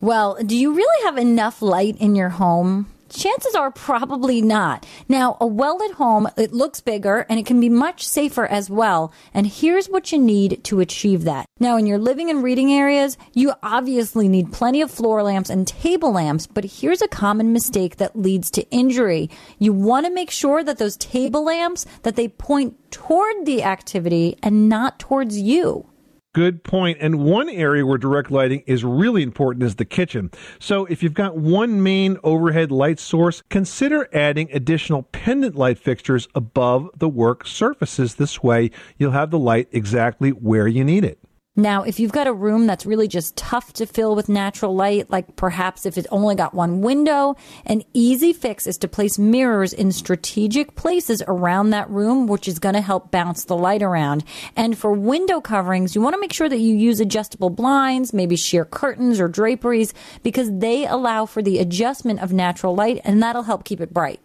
Well, 0.00 0.36
do 0.44 0.56
you 0.56 0.74
really 0.74 1.04
have 1.04 1.16
enough 1.16 1.62
light 1.62 1.96
in 2.00 2.16
your 2.16 2.30
home? 2.30 2.88
Chances 3.12 3.54
are 3.54 3.70
probably 3.70 4.40
not. 4.40 4.86
Now, 5.06 5.36
a 5.38 5.46
well 5.46 5.82
at 5.82 5.92
home, 5.92 6.28
it 6.38 6.54
looks 6.54 6.80
bigger 6.80 7.26
and 7.28 7.38
it 7.38 7.44
can 7.44 7.60
be 7.60 7.68
much 7.68 8.06
safer 8.06 8.46
as 8.46 8.70
well. 8.70 9.12
And 9.34 9.46
here's 9.46 9.88
what 9.88 10.12
you 10.12 10.18
need 10.18 10.64
to 10.64 10.80
achieve 10.80 11.24
that. 11.24 11.44
Now, 11.60 11.76
in 11.76 11.86
your 11.86 11.98
living 11.98 12.30
and 12.30 12.42
reading 12.42 12.72
areas, 12.72 13.18
you 13.34 13.52
obviously 13.62 14.28
need 14.28 14.50
plenty 14.52 14.80
of 14.80 14.90
floor 14.90 15.22
lamps 15.22 15.50
and 15.50 15.68
table 15.68 16.12
lamps, 16.12 16.46
but 16.46 16.64
here's 16.64 17.02
a 17.02 17.08
common 17.08 17.52
mistake 17.52 17.96
that 17.96 18.18
leads 18.18 18.50
to 18.52 18.68
injury. 18.70 19.28
You 19.58 19.74
want 19.74 20.06
to 20.06 20.12
make 20.12 20.30
sure 20.30 20.64
that 20.64 20.78
those 20.78 20.96
table 20.96 21.44
lamps, 21.44 21.84
that 22.04 22.16
they 22.16 22.28
point 22.28 22.76
toward 22.90 23.44
the 23.44 23.62
activity 23.62 24.38
and 24.42 24.70
not 24.70 24.98
towards 24.98 25.38
you. 25.38 25.86
Good 26.34 26.64
point. 26.64 26.96
And 27.00 27.18
one 27.18 27.50
area 27.50 27.84
where 27.84 27.98
direct 27.98 28.30
lighting 28.30 28.62
is 28.66 28.84
really 28.84 29.22
important 29.22 29.64
is 29.64 29.74
the 29.74 29.84
kitchen. 29.84 30.30
So 30.58 30.86
if 30.86 31.02
you've 31.02 31.12
got 31.12 31.36
one 31.36 31.82
main 31.82 32.16
overhead 32.24 32.72
light 32.72 32.98
source, 32.98 33.42
consider 33.50 34.08
adding 34.14 34.48
additional 34.50 35.02
pendant 35.02 35.56
light 35.56 35.78
fixtures 35.78 36.28
above 36.34 36.88
the 36.96 37.08
work 37.08 37.46
surfaces. 37.46 38.14
This 38.14 38.42
way, 38.42 38.70
you'll 38.96 39.10
have 39.10 39.30
the 39.30 39.38
light 39.38 39.68
exactly 39.72 40.30
where 40.30 40.66
you 40.66 40.84
need 40.84 41.04
it. 41.04 41.18
Now, 41.54 41.82
if 41.82 42.00
you've 42.00 42.12
got 42.12 42.26
a 42.26 42.32
room 42.32 42.66
that's 42.66 42.86
really 42.86 43.06
just 43.06 43.36
tough 43.36 43.74
to 43.74 43.84
fill 43.84 44.16
with 44.16 44.30
natural 44.30 44.74
light, 44.74 45.10
like 45.10 45.36
perhaps 45.36 45.84
if 45.84 45.98
it's 45.98 46.08
only 46.10 46.34
got 46.34 46.54
one 46.54 46.80
window, 46.80 47.36
an 47.66 47.82
easy 47.92 48.32
fix 48.32 48.66
is 48.66 48.78
to 48.78 48.88
place 48.88 49.18
mirrors 49.18 49.74
in 49.74 49.92
strategic 49.92 50.76
places 50.76 51.22
around 51.28 51.68
that 51.68 51.90
room, 51.90 52.26
which 52.26 52.48
is 52.48 52.58
going 52.58 52.74
to 52.74 52.80
help 52.80 53.10
bounce 53.10 53.44
the 53.44 53.56
light 53.56 53.82
around. 53.82 54.24
And 54.56 54.78
for 54.78 54.94
window 54.94 55.42
coverings, 55.42 55.94
you 55.94 56.00
want 56.00 56.14
to 56.14 56.20
make 56.20 56.32
sure 56.32 56.48
that 56.48 56.56
you 56.56 56.74
use 56.74 57.00
adjustable 57.00 57.50
blinds, 57.50 58.14
maybe 58.14 58.36
sheer 58.36 58.64
curtains 58.64 59.20
or 59.20 59.28
draperies, 59.28 59.92
because 60.22 60.50
they 60.50 60.86
allow 60.86 61.26
for 61.26 61.42
the 61.42 61.58
adjustment 61.58 62.20
of 62.20 62.32
natural 62.32 62.74
light 62.74 63.02
and 63.04 63.22
that'll 63.22 63.42
help 63.42 63.64
keep 63.64 63.82
it 63.82 63.92
bright. 63.92 64.20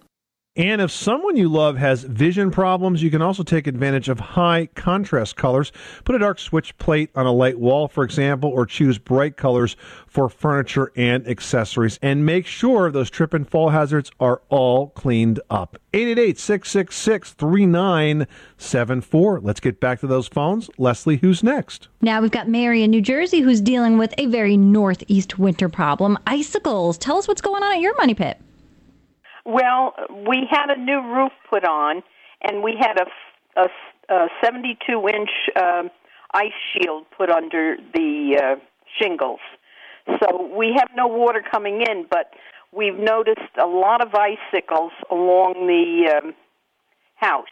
And 0.58 0.82
if 0.82 0.90
someone 0.90 1.38
you 1.38 1.50
love 1.50 1.78
has 1.78 2.04
vision 2.04 2.50
problems, 2.50 3.04
you 3.04 3.12
can 3.12 3.22
also 3.22 3.44
take 3.44 3.68
advantage 3.68 4.10
of 4.10 4.20
high 4.20 4.70
contrast 4.74 5.36
colors. 5.36 5.72
Put 6.04 6.16
a 6.16 6.20
dark 6.20 6.40
switch 6.40 6.76
plate 6.80 7.12
on 7.14 7.28
a 7.28 7.32
light 7.32 7.60
wall, 7.60 7.88
for 7.88 8.04
example, 8.04 8.50
or 8.50 8.66
choose 8.66 8.98
bright 8.98 9.38
colors 9.38 9.76
for 10.08 10.30
furniture 10.30 10.92
and 10.96 11.28
accessories. 11.28 12.00
And 12.02 12.26
make 12.26 12.48
sure 12.48 12.90
those 12.90 13.12
trip 13.12 13.36
and 13.36 13.48
fall 13.48 13.70
hazards 13.70 14.10
are 14.20 14.42
all 14.50 14.88
cleaned 14.90 15.40
up. 15.52 15.78
888 15.94 16.40
666 16.40 17.34
3974. 17.34 19.40
Let's 19.42 19.60
get 19.60 19.80
back 19.80 20.00
to 20.00 20.08
those 20.08 20.28
phones. 20.28 20.72
Leslie, 20.80 21.18
who's 21.18 21.44
next? 21.44 21.88
Now 22.02 22.20
we've 22.20 22.32
got 22.32 22.50
Mary 22.50 22.82
in 22.82 22.90
New 22.90 23.02
Jersey 23.02 23.42
who's 23.42 23.62
dealing 23.62 24.00
with 24.00 24.12
a 24.18 24.26
very 24.26 24.58
northeast 24.58 25.38
winter 25.38 25.70
problem 25.70 26.18
icicles. 26.26 26.98
Tell 26.98 27.18
us 27.18 27.28
what's 27.28 27.42
going 27.42 27.62
on 27.62 27.74
at 27.74 27.80
your 27.80 27.96
money 27.98 28.16
pit. 28.16 28.42
Well, 29.48 29.94
we 30.27 30.46
had 30.50 30.70
a 30.70 30.77
new 30.77 31.00
roof 31.01 31.32
put 31.50 31.63
on, 31.63 32.04
and 32.42 32.62
we 32.62 32.75
had 32.77 32.98
a, 33.00 33.62
a, 33.62 34.13
a 34.13 34.27
72 34.44 35.08
inch 35.08 35.30
um, 35.56 35.89
ice 36.34 36.51
shield 36.74 37.06
put 37.18 37.30
under 37.30 37.77
the 37.94 38.42
uh, 38.44 38.56
shingles. 39.01 39.39
So 40.20 40.54
we 40.54 40.74
have 40.77 40.89
no 40.96 41.08
water 41.08 41.42
coming 41.50 41.82
in, 41.82 42.06
but 42.10 42.34
we've 42.74 42.98
noticed 42.98 43.56
a 43.62 43.66
lot 43.66 44.06
of 44.06 44.13
icicles 44.13 44.92
along 45.10 45.54
the 45.68 46.12
um, 46.22 46.34
house. 47.16 47.46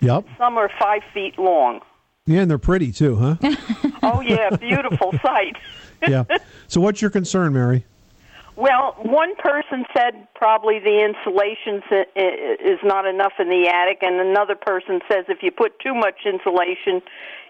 Yep. 0.00 0.26
Some 0.38 0.56
are 0.56 0.70
five 0.80 1.02
feet 1.12 1.36
long. 1.36 1.80
Yeah, 2.26 2.42
and 2.42 2.50
they're 2.50 2.58
pretty 2.58 2.92
too, 2.92 3.16
huh? 3.16 3.36
Oh 4.02 4.20
yeah, 4.20 4.56
beautiful 4.56 5.12
sight. 5.22 5.56
yeah. 6.08 6.24
So, 6.68 6.80
what's 6.80 7.02
your 7.02 7.10
concern, 7.10 7.52
Mary? 7.52 7.84
Well, 8.60 8.94
one 8.98 9.34
person 9.36 9.86
said 9.96 10.28
probably 10.34 10.80
the 10.80 11.02
insulation 11.02 11.82
is 12.14 12.78
not 12.84 13.06
enough 13.06 13.32
in 13.38 13.48
the 13.48 13.68
attic, 13.68 14.02
and 14.02 14.20
another 14.20 14.54
person 14.54 15.00
says 15.10 15.24
if 15.28 15.38
you 15.42 15.50
put 15.50 15.80
too 15.80 15.94
much 15.94 16.26
insulation, 16.26 17.00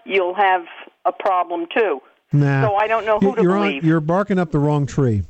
you'll 0.05 0.35
have 0.35 0.63
a 1.03 1.11
problem 1.11 1.65
too. 1.75 1.99
Nah. 2.31 2.65
So 2.65 2.75
I 2.75 2.87
don't 2.87 3.05
know 3.05 3.19
who 3.19 3.35
to 3.35 3.41
you're 3.41 3.55
believe. 3.55 3.83
you're 3.83 3.99
barking 3.99 4.39
up 4.39 4.51
the 4.51 4.59
wrong 4.59 4.85
tree. 4.85 5.23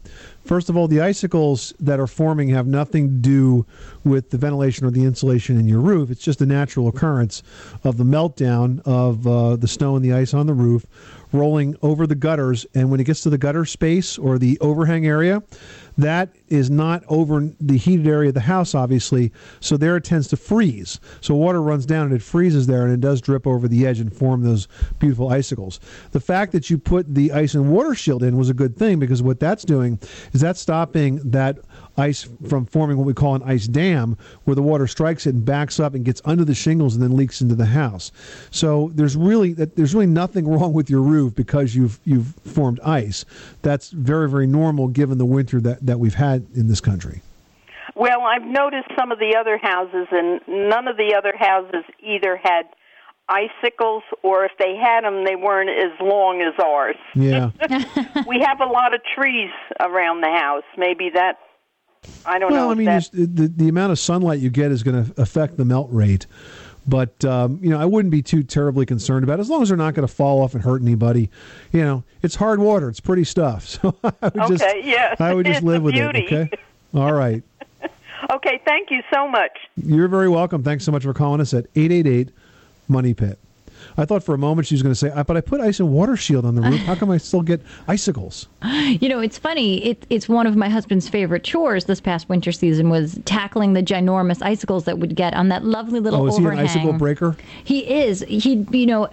First 0.45 0.69
of 0.69 0.77
all, 0.77 0.87
the 0.87 1.01
icicles 1.01 1.73
that 1.79 1.99
are 1.99 2.05
forming 2.05 2.49
have 2.49 2.67
nothing 2.67 3.07
to 3.07 3.15
do 3.15 3.65
with 4.03 4.29
the 4.29 4.37
ventilation 4.37 4.85
or 4.85 4.91
the 4.91 5.03
insulation 5.03 5.59
in 5.59 5.67
your 5.67 5.79
roof. 5.79 6.11
It's 6.11 6.23
just 6.23 6.41
a 6.41 6.45
natural 6.45 6.87
occurrence 6.87 7.41
of 7.83 7.97
the 7.97 8.03
meltdown 8.03 8.81
of 8.85 9.25
uh, 9.25 9.55
the 9.55 9.67
snow 9.67 9.95
and 9.95 10.05
the 10.05 10.13
ice 10.13 10.35
on 10.35 10.45
the 10.45 10.53
roof 10.53 10.85
rolling 11.31 11.75
over 11.81 12.07
the 12.07 12.15
gutters. 12.15 12.65
And 12.73 12.91
when 12.91 12.99
it 12.99 13.05
gets 13.05 13.21
to 13.23 13.29
the 13.29 13.37
gutter 13.37 13.65
space 13.65 14.17
or 14.17 14.37
the 14.37 14.59
overhang 14.59 15.05
area, 15.05 15.43
that 15.97 16.35
is 16.47 16.69
not 16.69 17.03
over 17.07 17.49
the 17.59 17.77
heated 17.77 18.07
area 18.07 18.29
of 18.29 18.33
the 18.33 18.41
house, 18.41 18.73
obviously. 18.73 19.31
So 19.59 19.77
there 19.77 19.97
it 19.97 20.03
tends 20.03 20.27
to 20.29 20.37
freeze. 20.37 20.99
So 21.21 21.35
water 21.35 21.61
runs 21.61 21.85
down 21.85 22.07
and 22.07 22.13
it 22.13 22.21
freezes 22.21 22.67
there, 22.67 22.83
and 22.83 22.93
it 22.93 23.01
does 23.01 23.21
drip 23.21 23.45
over 23.45 23.67
the 23.67 23.85
edge 23.85 23.99
and 23.99 24.13
form 24.13 24.41
those 24.41 24.67
beautiful 24.99 25.29
icicles. 25.29 25.79
The 26.11 26.19
fact 26.19 26.51
that 26.53 26.69
you 26.69 26.77
put 26.77 27.13
the 27.13 27.31
ice 27.31 27.53
and 27.53 27.71
water 27.71 27.95
shield 27.95 28.23
in 28.23 28.37
was 28.37 28.49
a 28.49 28.53
good 28.53 28.77
thing 28.77 28.99
because 28.99 29.21
what 29.21 29.39
that's 29.39 29.63
doing 29.63 29.99
is 30.33 30.41
that's 30.41 30.59
stopping 30.59 31.17
that 31.29 31.59
ice 31.97 32.27
from 32.47 32.65
forming 32.65 32.97
what 32.97 33.05
we 33.05 33.13
call 33.13 33.35
an 33.35 33.43
ice 33.43 33.67
dam, 33.67 34.17
where 34.43 34.55
the 34.55 34.61
water 34.61 34.87
strikes 34.87 35.25
it 35.25 35.35
and 35.35 35.45
backs 35.45 35.79
up 35.79 35.93
and 35.93 36.05
gets 36.05 36.21
under 36.25 36.45
the 36.45 36.55
shingles 36.55 36.95
and 36.95 37.03
then 37.03 37.15
leaks 37.15 37.41
into 37.41 37.55
the 37.55 37.65
house. 37.65 38.11
So 38.51 38.91
there's 38.93 39.15
really 39.15 39.53
there's 39.53 39.93
really 39.93 40.07
nothing 40.07 40.47
wrong 40.51 40.73
with 40.73 40.89
your 40.89 41.01
roof 41.01 41.35
because 41.35 41.75
you've 41.75 41.99
you've 42.05 42.33
formed 42.45 42.79
ice. 42.81 43.25
That's 43.61 43.89
very 43.89 44.29
very 44.29 44.47
normal 44.47 44.87
given 44.87 45.17
the 45.17 45.25
winter 45.25 45.59
that 45.61 45.85
that 45.85 45.99
we've 45.99 46.15
had 46.15 46.45
in 46.55 46.67
this 46.67 46.81
country. 46.81 47.21
Well, 47.95 48.21
I've 48.21 48.43
noticed 48.43 48.87
some 48.97 49.11
of 49.11 49.19
the 49.19 49.35
other 49.39 49.57
houses, 49.57 50.07
and 50.11 50.39
none 50.47 50.87
of 50.87 50.97
the 50.97 51.13
other 51.17 51.33
houses 51.37 51.83
either 52.01 52.37
had 52.41 52.63
icicles, 53.27 54.03
or 54.23 54.45
if 54.45 54.51
they 54.59 54.75
had 54.75 55.03
them, 55.03 55.25
they 55.25 55.35
weren't 55.35 55.69
as 55.69 55.99
long 56.01 56.41
as 56.41 56.53
ours. 56.63 56.95
Yeah. 57.15 57.51
we 58.27 58.39
have 58.45 58.59
a 58.59 58.65
lot 58.65 58.93
of 58.93 59.01
trees 59.15 59.51
around 59.79 60.21
the 60.21 60.29
house. 60.29 60.63
Maybe 60.77 61.09
that 61.13 61.37
I 62.25 62.39
don't 62.39 62.51
well, 62.51 62.67
know. 62.67 62.71
I 62.71 62.75
mean, 62.75 62.85
that, 62.85 63.09
the 63.11 63.47
the 63.47 63.69
amount 63.69 63.91
of 63.91 63.99
sunlight 63.99 64.39
you 64.39 64.49
get 64.49 64.71
is 64.71 64.83
going 64.83 65.05
to 65.05 65.21
affect 65.21 65.57
the 65.57 65.65
melt 65.65 65.89
rate. 65.91 66.25
But 66.87 67.23
um, 67.25 67.59
you 67.61 67.69
know, 67.69 67.79
I 67.79 67.85
wouldn't 67.85 68.11
be 68.11 68.23
too 68.23 68.41
terribly 68.43 68.85
concerned 68.85 69.23
about 69.23 69.39
it 69.39 69.41
as 69.41 69.49
long 69.49 69.61
as 69.61 69.69
they're 69.69 69.77
not 69.77 69.93
going 69.93 70.07
to 70.07 70.13
fall 70.13 70.41
off 70.41 70.55
and 70.55 70.63
hurt 70.63 70.81
anybody. 70.81 71.29
You 71.71 71.81
know, 71.83 72.03
it's 72.23 72.35
hard 72.35 72.59
water; 72.59 72.89
it's 72.89 72.99
pretty 72.99 73.23
stuff. 73.23 73.65
So 73.81 73.95
I 74.03 74.13
would 74.23 74.47
just, 74.47 74.63
Okay, 74.63 74.81
yes, 74.83 75.21
I 75.21 75.33
would 75.33 75.45
just 75.45 75.63
live 75.63 75.83
with 75.83 75.93
beauty. 75.93 76.25
it. 76.25 76.33
Okay. 76.33 76.49
All 76.93 77.13
right. 77.13 77.43
okay, 78.31 78.61
thank 78.65 78.89
you 78.89 79.01
so 79.13 79.27
much. 79.27 79.51
You're 79.77 80.07
very 80.07 80.29
welcome. 80.29 80.63
Thanks 80.63 80.83
so 80.83 80.91
much 80.91 81.03
for 81.03 81.13
calling 81.13 81.39
us 81.39 81.53
at 81.53 81.67
eight 81.75 81.91
eight 81.91 82.07
eight 82.07 82.29
Money 82.87 83.13
Pit. 83.13 83.37
I 83.97 84.05
thought 84.05 84.23
for 84.23 84.33
a 84.33 84.37
moment 84.37 84.67
she 84.67 84.75
was 84.75 84.81
going 84.81 84.91
to 84.93 84.99
say, 84.99 85.09
"Uh, 85.09 85.23
"But 85.23 85.37
I 85.37 85.41
put 85.41 85.61
ice 85.61 85.79
and 85.79 85.91
water 85.91 86.15
shield 86.15 86.45
on 86.45 86.55
the 86.55 86.61
roof. 86.61 86.79
How 86.81 86.95
come 86.95 87.11
I 87.11 87.17
still 87.17 87.41
get 87.41 87.61
icicles?" 87.87 88.47
You 89.01 89.09
know, 89.09 89.19
it's 89.19 89.37
funny. 89.37 89.83
It, 89.85 90.05
it's 90.09 90.27
one 90.27 90.45
of 90.47 90.55
my 90.55 90.67
husband's 90.67 91.07
favorite 91.07 91.43
chores 91.43 91.85
this 91.85 92.01
past 92.01 92.27
winter 92.29 92.51
season 92.51 92.89
was 92.89 93.19
tackling 93.25 93.73
the 93.73 93.81
ginormous 93.81 94.41
icicles 94.41 94.85
that 94.85 94.99
would 94.99 95.15
get 95.15 95.33
on 95.33 95.49
that 95.49 95.63
lovely 95.63 95.99
little 95.99 96.23
oh, 96.23 96.27
is 96.27 96.37
he 96.37 96.43
an 96.43 96.59
icicle 96.59 96.93
breaker? 96.93 97.35
He 97.63 97.79
is. 97.89 98.21
He, 98.27 98.65
you 98.71 98.85
know, 98.85 99.07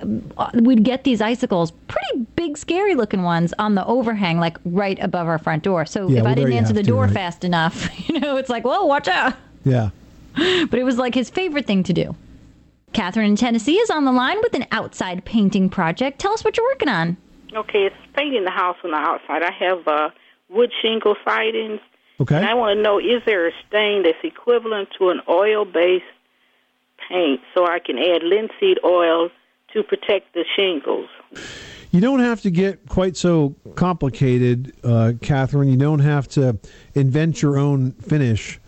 we'd 0.54 0.82
get 0.84 1.04
these 1.04 1.20
icicles, 1.20 1.70
pretty 1.86 2.26
big, 2.36 2.58
scary 2.58 2.94
looking 2.94 3.22
ones, 3.22 3.54
on 3.58 3.74
the 3.74 3.84
overhang, 3.86 4.38
like 4.40 4.58
right 4.64 4.98
above 5.00 5.26
our 5.26 5.38
front 5.38 5.62
door. 5.62 5.86
So 5.86 6.08
Yeah, 6.08 6.18
if 6.18 6.24
well, 6.24 6.32
I 6.32 6.34
didn't 6.34 6.52
answer 6.54 6.72
the 6.72 6.82
to, 6.82 6.88
door 6.88 7.04
right. 7.04 7.12
fast 7.12 7.44
enough, 7.44 7.88
you 8.08 8.18
know, 8.20 8.36
it's 8.36 8.50
like, 8.50 8.64
whoa, 8.64 8.84
watch 8.84 9.08
out. 9.08 9.34
Yeah. 9.64 9.90
But 10.70 10.78
it 10.78 10.84
was 10.84 10.98
like 10.98 11.14
his 11.14 11.30
favorite 11.30 11.66
thing 11.66 11.82
to 11.84 11.92
do. 11.92 12.14
Catherine 12.92 13.30
in 13.30 13.36
Tennessee 13.36 13.76
is 13.76 13.90
on 13.90 14.04
the 14.04 14.12
line 14.12 14.38
with 14.42 14.54
an 14.54 14.66
outside 14.72 15.24
painting 15.24 15.68
project. 15.68 16.18
Tell 16.18 16.32
us 16.32 16.44
what 16.44 16.56
you're 16.56 16.66
working 16.66 16.88
on. 16.88 17.16
Okay, 17.54 17.84
it's 17.84 17.96
painting 18.14 18.44
the 18.44 18.50
house 18.50 18.76
on 18.84 18.90
the 18.90 18.96
outside. 18.96 19.42
I 19.42 19.52
have 19.52 19.86
uh, 19.86 20.10
wood 20.48 20.70
shingle 20.82 21.16
sidings. 21.24 21.80
Okay. 22.20 22.36
And 22.36 22.46
I 22.46 22.54
want 22.54 22.76
to 22.76 22.82
know 22.82 22.98
is 22.98 23.22
there 23.26 23.46
a 23.46 23.52
stain 23.66 24.02
that's 24.02 24.18
equivalent 24.24 24.88
to 24.98 25.10
an 25.10 25.20
oil 25.28 25.64
based 25.64 26.04
paint 27.08 27.40
so 27.54 27.66
I 27.66 27.78
can 27.78 27.98
add 27.98 28.22
linseed 28.22 28.78
oil 28.84 29.30
to 29.72 29.82
protect 29.82 30.34
the 30.34 30.44
shingles? 30.56 31.08
You 31.90 32.00
don't 32.00 32.20
have 32.20 32.42
to 32.42 32.50
get 32.50 32.86
quite 32.88 33.16
so 33.16 33.54
complicated, 33.74 34.74
uh, 34.84 35.12
Catherine. 35.22 35.70
You 35.70 35.76
don't 35.76 36.00
have 36.00 36.28
to 36.28 36.58
invent 36.94 37.40
your 37.40 37.56
own 37.58 37.92
finish 37.92 38.58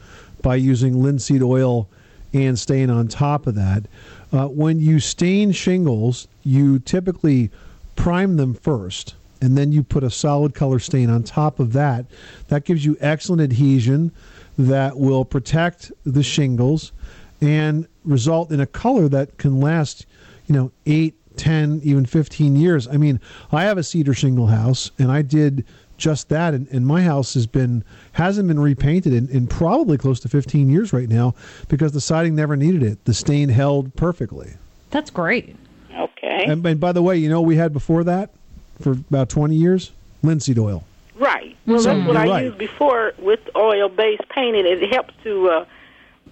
by 0.42 0.54
using 0.56 1.02
linseed 1.02 1.42
oil 1.42 1.90
and 2.32 2.58
staying 2.58 2.90
on 2.90 3.08
top 3.08 3.46
of 3.46 3.54
that. 3.54 3.86
Uh, 4.32 4.46
when 4.46 4.80
you 4.80 5.00
stain 5.00 5.52
shingles, 5.52 6.28
you 6.44 6.78
typically 6.78 7.50
prime 7.96 8.36
them 8.36 8.54
first, 8.54 9.14
and 9.40 9.56
then 9.56 9.72
you 9.72 9.82
put 9.82 10.04
a 10.04 10.10
solid 10.10 10.54
color 10.54 10.78
stain 10.78 11.10
on 11.10 11.22
top 11.22 11.58
of 11.58 11.72
that. 11.72 12.06
That 12.48 12.64
gives 12.64 12.84
you 12.84 12.96
excellent 13.00 13.42
adhesion 13.42 14.12
that 14.58 14.98
will 14.98 15.24
protect 15.24 15.90
the 16.04 16.22
shingles 16.22 16.92
and 17.40 17.86
result 18.04 18.50
in 18.50 18.60
a 18.60 18.66
color 18.66 19.08
that 19.08 19.38
can 19.38 19.60
last, 19.60 20.06
you 20.46 20.54
know, 20.54 20.70
eight, 20.86 21.14
10, 21.36 21.80
even 21.82 22.04
15 22.04 22.56
years. 22.56 22.86
I 22.86 22.96
mean, 22.96 23.20
I 23.50 23.62
have 23.64 23.78
a 23.78 23.82
cedar 23.82 24.12
shingle 24.12 24.48
house, 24.48 24.90
and 24.98 25.10
I 25.10 25.22
did 25.22 25.64
just 26.00 26.28
that, 26.30 26.54
and, 26.54 26.66
and 26.72 26.86
my 26.86 27.02
house 27.02 27.34
has 27.34 27.46
been 27.46 27.84
hasn't 28.12 28.48
been 28.48 28.58
repainted 28.58 29.12
in, 29.12 29.28
in 29.28 29.46
probably 29.46 29.96
close 29.98 30.18
to 30.20 30.28
15 30.28 30.68
years 30.68 30.92
right 30.92 31.08
now 31.08 31.34
because 31.68 31.92
the 31.92 32.00
siding 32.00 32.34
never 32.34 32.56
needed 32.56 32.82
it. 32.82 33.04
The 33.04 33.14
stain 33.14 33.48
held 33.50 33.94
perfectly. 33.94 34.54
That's 34.90 35.10
great. 35.10 35.54
Okay. 35.96 36.44
And, 36.48 36.66
and 36.66 36.80
by 36.80 36.92
the 36.92 37.02
way, 37.02 37.16
you 37.18 37.28
know 37.28 37.40
what 37.42 37.46
we 37.48 37.56
had 37.56 37.72
before 37.72 38.02
that 38.04 38.30
for 38.80 38.92
about 38.92 39.28
20 39.28 39.54
years? 39.54 39.92
Linseed 40.22 40.58
oil. 40.58 40.84
Right. 41.16 41.56
Well, 41.66 41.78
So 41.80 41.94
that's 41.94 42.08
what 42.08 42.16
I 42.16 42.26
right. 42.28 42.44
used 42.46 42.58
before 42.58 43.12
with 43.18 43.40
oil 43.54 43.88
based 43.88 44.28
painting. 44.30 44.64
It 44.66 44.90
helps 44.92 45.12
to 45.24 45.48
uh, 45.48 45.64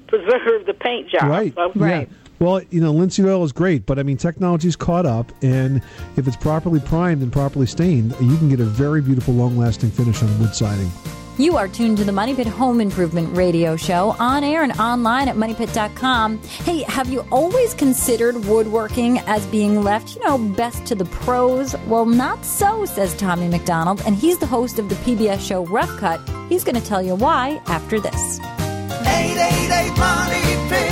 preserve 0.07 0.67
the 0.67 0.75
paint 0.75 1.09
job. 1.11 1.25
Right. 1.25 1.55
So- 1.55 1.73
Yeah. 1.77 2.05
Well, 2.41 2.63
you 2.71 2.81
know, 2.81 2.93
linseed 2.93 3.27
oil 3.27 3.43
is 3.45 3.53
great, 3.53 3.85
but 3.85 3.99
I 3.99 4.03
mean, 4.03 4.17
technology's 4.17 4.77
caught 4.77 5.07
up, 5.07 5.33
and 5.43 5.83
if 6.17 6.29
it's 6.29 6.37
properly 6.37 6.81
primed 6.81 7.23
and 7.23 7.33
properly 7.33 7.67
stained, 7.67 8.15
you 8.21 8.37
can 8.37 8.49
get 8.49 8.61
a 8.61 8.65
very 8.65 9.01
beautiful, 9.01 9.35
long-lasting 9.35 9.91
finish 9.91 10.23
on 10.23 10.39
wood 10.39 10.55
siding. 10.55 10.91
You 11.37 11.57
are 11.57 11.69
tuned 11.69 11.99
to 11.99 12.05
the 12.05 12.11
Money 12.11 12.35
Pit 12.35 12.49
Home 12.49 12.81
Improvement 12.81 13.37
Radio 13.37 13.77
Show 13.77 14.17
on 14.19 14.43
air 14.43 14.65
and 14.65 14.73
online 14.73 15.29
at 15.29 15.37
moneypit.com. 15.37 16.43
Hey, 16.43 16.83
have 16.83 17.09
you 17.09 17.25
always 17.31 17.75
considered 17.75 18.45
woodworking 18.47 19.21
as 19.21 19.47
being 19.47 19.85
left, 19.85 20.17
you 20.17 20.25
know, 20.25 20.37
best 20.37 20.85
to 20.87 20.97
the 20.97 21.05
pros? 21.05 21.77
Well, 21.87 22.07
not 22.07 22.45
so, 22.45 22.85
says 22.87 23.15
Tommy 23.15 23.47
Macdonald, 23.47 24.03
and 24.05 24.17
he's 24.17 24.39
the 24.39 24.47
host 24.47 24.81
of 24.81 24.89
the 24.89 24.97
PBS 24.97 25.39
show 25.41 25.65
Rough 25.67 25.97
Cut. 25.99 26.21
He's 26.49 26.65
going 26.65 26.75
to 26.75 26.85
tell 26.85 27.03
you 27.03 27.15
why 27.15 27.63
after 27.67 28.01
this. 28.01 28.41
888 28.41 29.97
Money 29.97 30.69
Pit. 30.69 30.88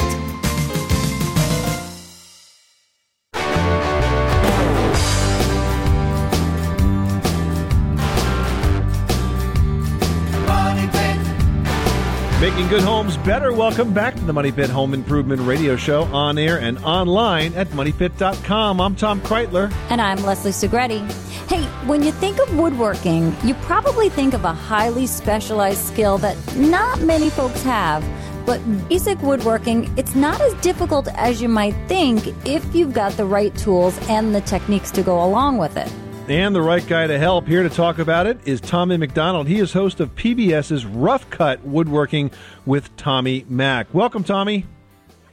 Making 12.57 12.71
good 12.71 12.85
homes 12.85 13.19
better. 13.19 13.53
Welcome 13.53 13.93
back 13.93 14.15
to 14.15 14.25
the 14.25 14.33
Money 14.33 14.51
Pit 14.51 14.71
Home 14.71 14.95
Improvement 14.95 15.43
Radio 15.43 15.77
Show 15.77 16.05
on 16.05 16.39
air 16.39 16.59
and 16.59 16.79
online 16.79 17.53
at 17.53 17.69
moneypit.com. 17.69 18.81
I'm 18.81 18.97
Tom 18.97 19.21
Kraeutler. 19.21 19.71
And 19.91 20.01
I'm 20.01 20.23
Leslie 20.23 20.53
Segrete. 20.53 21.07
Hey, 21.51 21.65
when 21.87 22.03
you 22.03 22.13
think 22.13 22.39
of 22.39 22.57
woodworking, 22.57 23.37
you 23.45 23.53
probably 23.57 24.09
think 24.09 24.33
of 24.33 24.47
a 24.47 24.55
highly 24.55 25.07
specialized 25.07 25.85
skill 25.85 26.17
that 26.17 26.35
not 26.57 26.99
many 27.03 27.29
folks 27.29 27.63
have. 27.63 28.03
But 28.47 28.89
basic 28.89 29.21
woodworking, 29.21 29.93
it's 29.99 30.15
not 30.15 30.41
as 30.41 30.55
difficult 30.63 31.09
as 31.09 31.43
you 31.43 31.51
might 31.51 31.75
think 31.89 32.27
if 32.47 32.75
you've 32.75 32.95
got 32.95 33.13
the 33.19 33.27
right 33.27 33.55
tools 33.57 33.99
and 34.09 34.35
the 34.35 34.41
techniques 34.41 34.91
to 34.93 35.03
go 35.03 35.23
along 35.23 35.59
with 35.59 35.77
it. 35.77 35.93
And 36.29 36.57
the 36.57 36.61
right 36.61 36.85
guy 36.85 37.07
to 37.07 37.21
help 37.21 37.47
here 37.47 37.63
to 37.63 37.69
talk 37.69 38.01
about 38.01 38.27
it 38.27 38.41
is 38.45 38.61
Tommy 38.61 38.97
Macdonald. 38.97 39.47
He 39.47 39.61
is 39.61 39.73
host 39.73 40.01
of 40.01 40.13
PBS's 40.17 40.85
Rough 40.85 41.31
Cut 41.31 41.65
Woodworking 41.65 42.33
with 42.65 42.95
Tommy 42.97 43.45
Mac. 43.49 43.87
Welcome, 43.95 44.25
Tommy. 44.25 44.67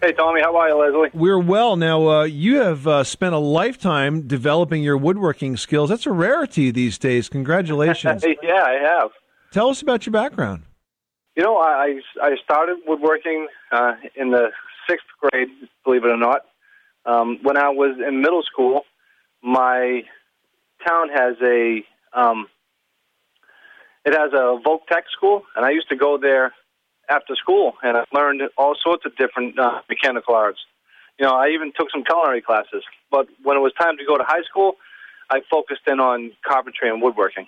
Hey, 0.03 0.11
Tommy, 0.11 0.41
how 0.41 0.55
are 0.55 0.69
you, 0.69 0.77
Leslie? 0.77 1.09
We're 1.15 1.39
well. 1.39 1.77
Now, 1.77 2.07
uh, 2.07 2.23
you 2.25 2.57
have 2.57 2.85
uh, 2.85 3.03
spent 3.03 3.33
a 3.33 3.39
lifetime 3.39 4.27
developing 4.27 4.83
your 4.83 4.95
woodworking 4.95 5.57
skills. 5.57 5.89
That's 5.89 6.05
a 6.05 6.11
rarity 6.11 6.69
these 6.69 6.99
days. 6.99 7.27
Congratulations. 7.27 8.23
yeah, 8.43 8.63
I 8.63 8.73
have. 8.73 9.09
Tell 9.51 9.69
us 9.69 9.81
about 9.81 10.05
your 10.05 10.13
background. 10.13 10.61
You 11.35 11.41
know, 11.41 11.57
I 11.57 12.01
I 12.21 12.35
started 12.43 12.77
woodworking 12.85 13.47
uh, 13.71 13.93
in 14.15 14.29
the 14.29 14.51
sixth 14.87 15.07
grade, 15.19 15.47
believe 15.83 16.05
it 16.05 16.11
or 16.11 16.17
not. 16.17 16.41
Um, 17.07 17.39
when 17.41 17.57
I 17.57 17.69
was 17.69 17.97
in 18.07 18.21
middle 18.21 18.43
school, 18.43 18.81
my 19.41 20.03
town 20.87 21.09
has 21.09 21.35
a 21.41 21.83
um, 22.13 22.47
it 24.05 24.13
has 24.13 24.33
a 24.33 24.59
Voc 24.65 24.85
Tech 24.87 25.05
school, 25.15 25.43
and 25.55 25.65
I 25.65 25.71
used 25.71 25.89
to 25.89 25.95
go 25.95 26.17
there 26.17 26.53
after 27.09 27.35
school, 27.35 27.73
and 27.81 27.97
I 27.97 28.03
learned 28.13 28.41
all 28.57 28.75
sorts 28.81 29.05
of 29.05 29.15
different 29.15 29.57
uh, 29.57 29.81
mechanical 29.89 30.35
arts. 30.35 30.59
You 31.19 31.25
know, 31.25 31.33
I 31.35 31.49
even 31.49 31.71
took 31.77 31.89
some 31.91 32.03
culinary 32.03 32.41
classes. 32.41 32.83
But 33.11 33.27
when 33.43 33.55
it 33.55 33.61
was 33.61 33.71
time 33.79 33.97
to 33.97 34.05
go 34.05 34.17
to 34.17 34.23
high 34.23 34.43
school, 34.49 34.73
I 35.29 35.41
focused 35.49 35.81
in 35.87 35.99
on 35.99 36.31
carpentry 36.45 36.89
and 36.89 37.01
woodworking. 37.01 37.47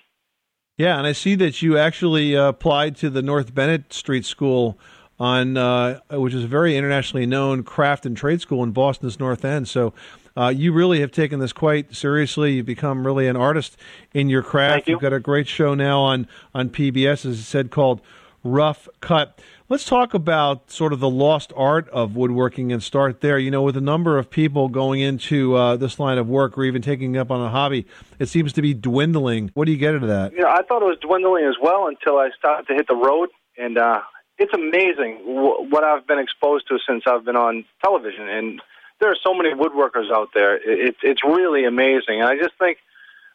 Yeah, 0.78 0.98
and 0.98 1.06
I 1.06 1.12
see 1.12 1.34
that 1.36 1.62
you 1.62 1.78
actually 1.78 2.36
uh, 2.36 2.48
applied 2.48 2.96
to 2.96 3.10
the 3.10 3.22
North 3.22 3.54
Bennett 3.54 3.92
Street 3.92 4.24
School 4.24 4.78
on, 5.18 5.56
uh, 5.56 6.00
which 6.10 6.34
is 6.34 6.44
a 6.44 6.48
very 6.48 6.76
internationally 6.76 7.26
known 7.26 7.62
craft 7.62 8.04
and 8.04 8.16
trade 8.16 8.40
school 8.40 8.62
in 8.62 8.72
Boston's 8.72 9.18
North 9.18 9.44
End. 9.44 9.68
So 9.68 9.94
uh, 10.36 10.48
you 10.48 10.72
really 10.72 11.00
have 11.00 11.10
taken 11.10 11.40
this 11.40 11.52
quite 11.52 11.94
seriously. 11.94 12.54
You've 12.54 12.66
become 12.66 13.06
really 13.06 13.26
an 13.26 13.36
artist 13.36 13.76
in 14.12 14.28
your 14.28 14.42
craft. 14.42 14.86
you. 14.86 14.92
You've 14.94 15.00
got 15.02 15.12
a 15.12 15.20
great 15.20 15.48
show 15.48 15.74
now 15.74 16.00
on 16.00 16.28
on 16.54 16.70
PBS, 16.70 17.24
as 17.24 17.38
I 17.38 17.42
said, 17.42 17.70
called 17.70 18.00
Rough 18.44 18.88
Cut. 19.00 19.40
Let's 19.68 19.84
talk 19.84 20.14
about 20.14 20.70
sort 20.70 20.92
of 20.92 21.00
the 21.00 21.10
lost 21.10 21.52
art 21.56 21.88
of 21.88 22.14
woodworking 22.14 22.70
and 22.70 22.80
start 22.80 23.20
there. 23.20 23.36
You 23.38 23.50
know, 23.50 23.62
with 23.62 23.76
a 23.76 23.80
number 23.80 24.16
of 24.16 24.30
people 24.30 24.68
going 24.68 25.00
into 25.00 25.56
uh, 25.56 25.76
this 25.76 25.98
line 25.98 26.18
of 26.18 26.28
work 26.28 26.56
or 26.56 26.62
even 26.64 26.82
taking 26.82 27.16
up 27.16 27.32
on 27.32 27.40
a 27.40 27.48
hobby, 27.48 27.86
it 28.20 28.26
seems 28.26 28.52
to 28.52 28.62
be 28.62 28.74
dwindling. 28.74 29.50
What 29.54 29.64
do 29.64 29.72
you 29.72 29.78
get 29.78 29.94
of 29.96 30.02
that? 30.02 30.32
You 30.32 30.42
know, 30.42 30.48
I 30.48 30.62
thought 30.62 30.82
it 30.82 30.86
was 30.86 30.98
dwindling 31.00 31.44
as 31.46 31.56
well 31.60 31.88
until 31.88 32.18
I 32.18 32.30
started 32.38 32.68
to 32.68 32.74
hit 32.74 32.86
the 32.86 32.94
road, 32.94 33.30
and 33.58 33.76
uh, 33.76 34.02
it's 34.38 34.52
amazing 34.54 35.18
w- 35.26 35.68
what 35.68 35.82
I've 35.82 36.06
been 36.06 36.20
exposed 36.20 36.68
to 36.68 36.78
since 36.88 37.02
I've 37.08 37.24
been 37.24 37.36
on 37.36 37.64
television. 37.82 38.28
And 38.28 38.62
there 39.00 39.10
are 39.10 39.16
so 39.22 39.34
many 39.34 39.54
woodworkers 39.54 40.10
out 40.12 40.28
there. 40.34 40.56
It, 40.56 40.62
it's 40.88 40.98
it's 41.02 41.24
really 41.24 41.64
amazing. 41.64 42.20
And 42.20 42.24
I 42.24 42.36
just 42.36 42.54
think, 42.58 42.78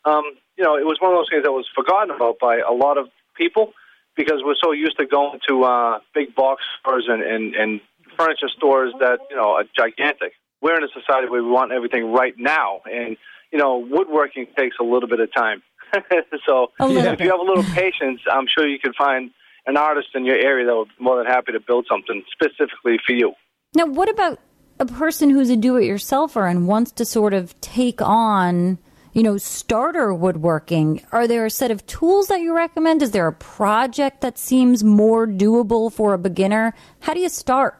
um, 0.06 0.24
you 0.58 0.64
know, 0.64 0.78
it 0.78 0.86
was 0.86 0.98
one 1.00 1.12
of 1.12 1.18
those 1.18 1.30
things 1.30 1.44
that 1.44 1.52
was 1.52 1.68
forgotten 1.76 2.16
about 2.16 2.40
by 2.40 2.60
a 2.60 2.74
lot 2.74 2.98
of 2.98 3.08
people 3.36 3.74
because 4.16 4.42
we're 4.44 4.60
so 4.62 4.72
used 4.72 4.98
to 4.98 5.06
going 5.06 5.40
to 5.48 5.64
uh, 5.64 6.00
big 6.14 6.36
box 6.36 6.64
stores 6.80 7.06
and, 7.08 7.24
and, 7.24 7.56
and 7.56 7.82
furniture 8.18 8.50
stores 8.50 8.94
that 9.00 9.20
you 9.30 9.36
know 9.36 9.52
are 9.52 9.66
gigantic. 9.78 10.34
We're 10.62 10.78
in 10.78 10.84
a 10.84 10.94
society 10.94 11.28
where 11.30 11.42
we 11.42 11.50
want 11.50 11.72
everything 11.72 12.12
right 12.12 12.36
now, 12.38 12.82
and 12.86 13.18
you 13.52 13.60
know, 13.60 13.78
woodworking 13.78 14.48
takes 14.58 14.78
a 14.80 14.84
little 14.84 15.10
bit 15.10 15.20
of 15.20 15.34
time. 15.34 15.62
so 16.46 16.72
if 16.80 17.20
you 17.20 17.30
have 17.30 17.40
a 17.40 17.44
little 17.44 17.64
patience, 17.76 18.22
I'm 18.32 18.48
sure 18.48 18.68
you 18.68 18.80
can 18.80 18.94
find 18.94 19.32
an 19.66 19.78
artist 19.78 20.10
in 20.16 20.26
your 20.26 20.38
area 20.38 20.66
that 20.66 20.76
would 20.76 20.88
be 20.88 21.04
more 21.04 21.18
than 21.18 21.26
happy 21.26 21.52
to 21.52 21.60
build 21.60 21.86
something 21.90 22.24
specifically 22.32 22.98
for 23.06 23.14
you. 23.14 23.34
Now, 23.76 23.86
what 23.86 24.10
about 24.10 24.40
a 24.82 24.86
person 24.88 25.30
who's 25.30 25.52
a 25.52 25.56
do-it-yourselfer 25.56 26.50
and 26.50 26.68
wants 26.68 26.92
to 26.94 27.06
sort 27.06 27.36
of 27.36 27.60
take 27.62 28.02
on, 28.02 28.80
you 29.14 29.22
know, 29.22 29.38
starter 29.38 30.12
woodworking? 30.12 31.06
Are 31.12 31.28
there 31.28 31.46
a 31.46 31.52
set 31.52 31.70
of 31.70 31.86
tools 31.86 32.30
that 32.30 32.42
you 32.42 32.56
recommend? 32.56 33.04
Is 33.04 33.12
there 33.12 33.28
a 33.28 33.34
project 33.34 34.22
that 34.22 34.40
seems 34.40 34.84
more 34.84 35.28
doable 35.28 35.94
for 35.94 36.16
a 36.16 36.18
beginner? 36.18 36.74
How 37.02 37.14
do 37.14 37.20
you 37.20 37.30
start? 37.30 37.78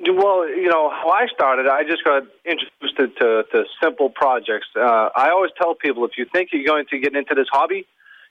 Well, 0.00 0.48
you 0.48 0.68
know, 0.68 0.90
how 0.90 1.10
I 1.10 1.26
started, 1.32 1.68
I 1.68 1.84
just 1.84 2.02
got 2.02 2.24
introduced 2.44 2.96
to, 2.96 3.06
to, 3.06 3.44
to 3.52 3.64
simple 3.80 4.10
projects. 4.10 4.66
Uh, 4.74 5.10
I 5.14 5.30
always 5.30 5.52
tell 5.56 5.76
people 5.76 6.04
if 6.06 6.12
you 6.18 6.26
think 6.32 6.48
you're 6.52 6.66
going 6.66 6.86
to 6.90 6.98
get 6.98 7.14
into 7.14 7.36
this 7.36 7.46
hobby, 7.52 7.86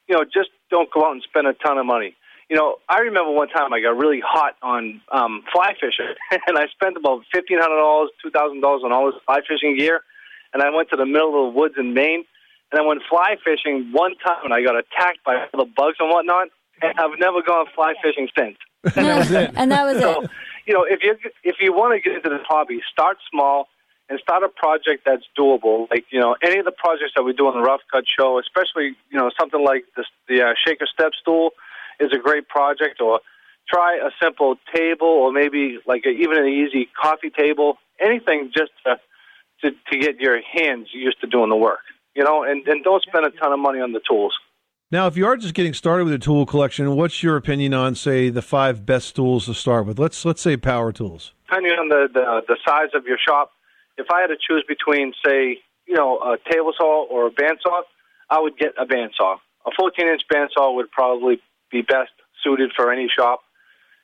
you 0.10 0.16
know, 0.16 0.26
just 0.26 0.50
don't 0.70 0.92
go 0.92 1.06
out 1.06 1.14
and 1.14 1.24
spend 1.24 1.48
a 1.48 1.54
ton 1.54 1.78
of 1.78 1.86
money. 1.86 2.18
You 2.50 2.56
know, 2.56 2.78
I 2.90 3.00
remember 3.00 3.32
one 3.32 3.48
time 3.50 3.74
I 3.74 3.80
got 3.80 3.96
really 3.96 4.22
hot 4.26 4.56
on 4.64 5.02
um, 5.12 5.44
fly 5.54 5.74
fishing, 5.80 6.16
and 6.48 6.58
I 6.58 6.68
spent 6.68 6.98
about 6.98 7.22
fifteen 7.32 7.60
hundred 7.60 7.78
dollars, 7.78 8.10
two 8.24 8.32
thousand 8.32 8.62
dollars 8.62 8.82
on 8.84 8.92
all 8.92 9.12
this 9.12 9.22
fly 9.26 9.40
fishing 9.48 9.78
gear, 9.78 10.02
and 10.54 10.64
I 10.64 10.70
went 10.72 10.90
to 10.90 10.98
the 10.98 11.06
middle 11.06 11.48
of 11.48 11.54
the 11.54 11.60
woods 11.60 11.76
in 11.78 11.94
Maine, 11.94 12.26
and 12.72 12.82
I 12.82 12.86
went 12.86 13.02
fly 13.08 13.36
fishing 13.46 13.92
one 13.92 14.16
time, 14.26 14.46
and 14.46 14.54
I 14.54 14.64
got 14.64 14.76
attacked 14.76 15.24
by 15.24 15.36
all 15.36 15.64
the 15.64 15.70
bugs 15.70 15.98
and 16.00 16.10
whatnot, 16.10 16.48
and 16.82 17.00
I've 17.00 17.20
never 17.20 17.44
gone 17.44 17.68
fly 17.76 17.94
fishing 18.02 18.28
since. 18.38 18.58
and 18.96 19.06
that 19.06 19.18
was 19.20 19.32
it. 19.32 20.02
so, 20.02 20.22
it. 20.24 20.30
you 20.66 20.74
know, 20.74 20.86
if 20.90 21.04
you 21.04 21.16
if 21.44 21.58
you 21.60 21.72
want 21.72 21.94
to 21.94 22.02
get 22.02 22.18
into 22.18 22.30
this 22.30 22.46
hobby, 22.48 22.80
start 22.92 23.18
small 23.30 23.68
and 24.10 24.20
start 24.20 24.42
a 24.44 24.50
project 24.50 25.04
that's 25.06 25.24
doable. 25.38 25.90
Like 25.92 26.06
you 26.10 26.20
know, 26.20 26.36
any 26.42 26.60
of 26.60 26.66
the 26.66 26.72
projects 26.72 27.14
that 27.16 27.24
we 27.24 27.34
do 27.34 27.48
on 27.48 27.54
the 27.54 27.62
Rough 27.62 27.82
Cut 27.92 28.06
Show, 28.08 28.40
especially 28.40 28.98
you 29.12 29.20
know 29.20 29.30
something 29.40 29.64
like 29.64 29.86
this, 29.96 30.06
the 30.28 30.42
uh, 30.42 30.54
shaker 30.66 30.88
step 30.92 31.12
stool, 31.20 31.52
is 32.00 32.12
a 32.14 32.18
great 32.18 32.48
project. 32.48 33.02
Or 33.02 33.20
try 33.68 33.98
a 33.98 34.10
simple 34.22 34.56
table, 34.74 35.08
or 35.08 35.32
maybe 35.32 35.80
like 35.86 36.04
a, 36.06 36.10
even 36.10 36.38
an 36.38 36.48
easy 36.48 36.90
coffee 37.00 37.30
table. 37.30 37.78
Anything 38.00 38.52
just 38.56 38.72
to, 38.86 39.00
to 39.62 39.72
to 39.92 40.00
get 40.00 40.20
your 40.20 40.40
hands 40.42 40.88
used 40.94 41.20
to 41.22 41.28
doing 41.28 41.50
the 41.50 41.56
work. 41.56 41.80
You 42.16 42.24
know, 42.24 42.44
and 42.44 42.68
and 42.68 42.84
don't 42.84 43.04
spend 43.04 43.26
a 43.26 43.32
ton 43.32 43.54
of 43.54 43.60
money 43.60 43.80
on 43.80 43.92
the 43.92 44.02
tools. 44.08 44.34
Now, 44.92 45.06
if 45.06 45.16
you 45.16 45.28
are 45.28 45.38
just 45.38 45.54
getting 45.54 45.76
started 45.76 46.06
with 46.06 46.14
a 46.14 46.20
tool 46.20 46.48
collection, 46.48 46.96
what's 46.96 47.22
your 47.22 47.36
opinion 47.36 47.76
on, 47.76 47.94
say, 47.94 48.32
the 48.32 48.42
five 48.42 48.88
best 48.88 49.16
tools 49.16 49.46
to 49.46 49.54
start 49.54 49.86
with? 49.86 50.00
Let's 50.00 50.26
let's 50.26 50.42
say 50.42 50.58
power 50.58 50.92
tools. 50.92 51.34
depending 51.46 51.74
on 51.74 51.90
the, 51.90 52.10
the 52.12 52.42
the 52.48 52.58
size 52.66 52.90
of 52.96 53.06
your 53.06 53.20
shop, 53.20 53.52
if 54.00 54.08
I 54.12 54.22
had 54.22 54.28
to 54.28 54.38
choose 54.38 54.64
between, 54.68 55.14
say, 55.24 55.60
you 55.86 55.94
know, 55.94 56.18
a 56.20 56.38
table 56.50 56.74
saw 56.76 57.06
or 57.06 57.28
a 57.28 57.32
bandsaw, 57.32 57.84
I 58.32 58.40
would 58.40 58.58
get 58.58 58.74
a 58.80 58.86
bandsaw. 58.86 59.38
A 59.68 59.72
14 59.78 60.08
inch 60.08 60.22
bandsaw 60.34 60.74
would 60.76 60.90
probably 60.90 61.40
be 61.72 61.82
best 61.82 62.12
suited 62.44 62.72
for 62.76 62.92
any 62.92 63.10
shop, 63.10 63.42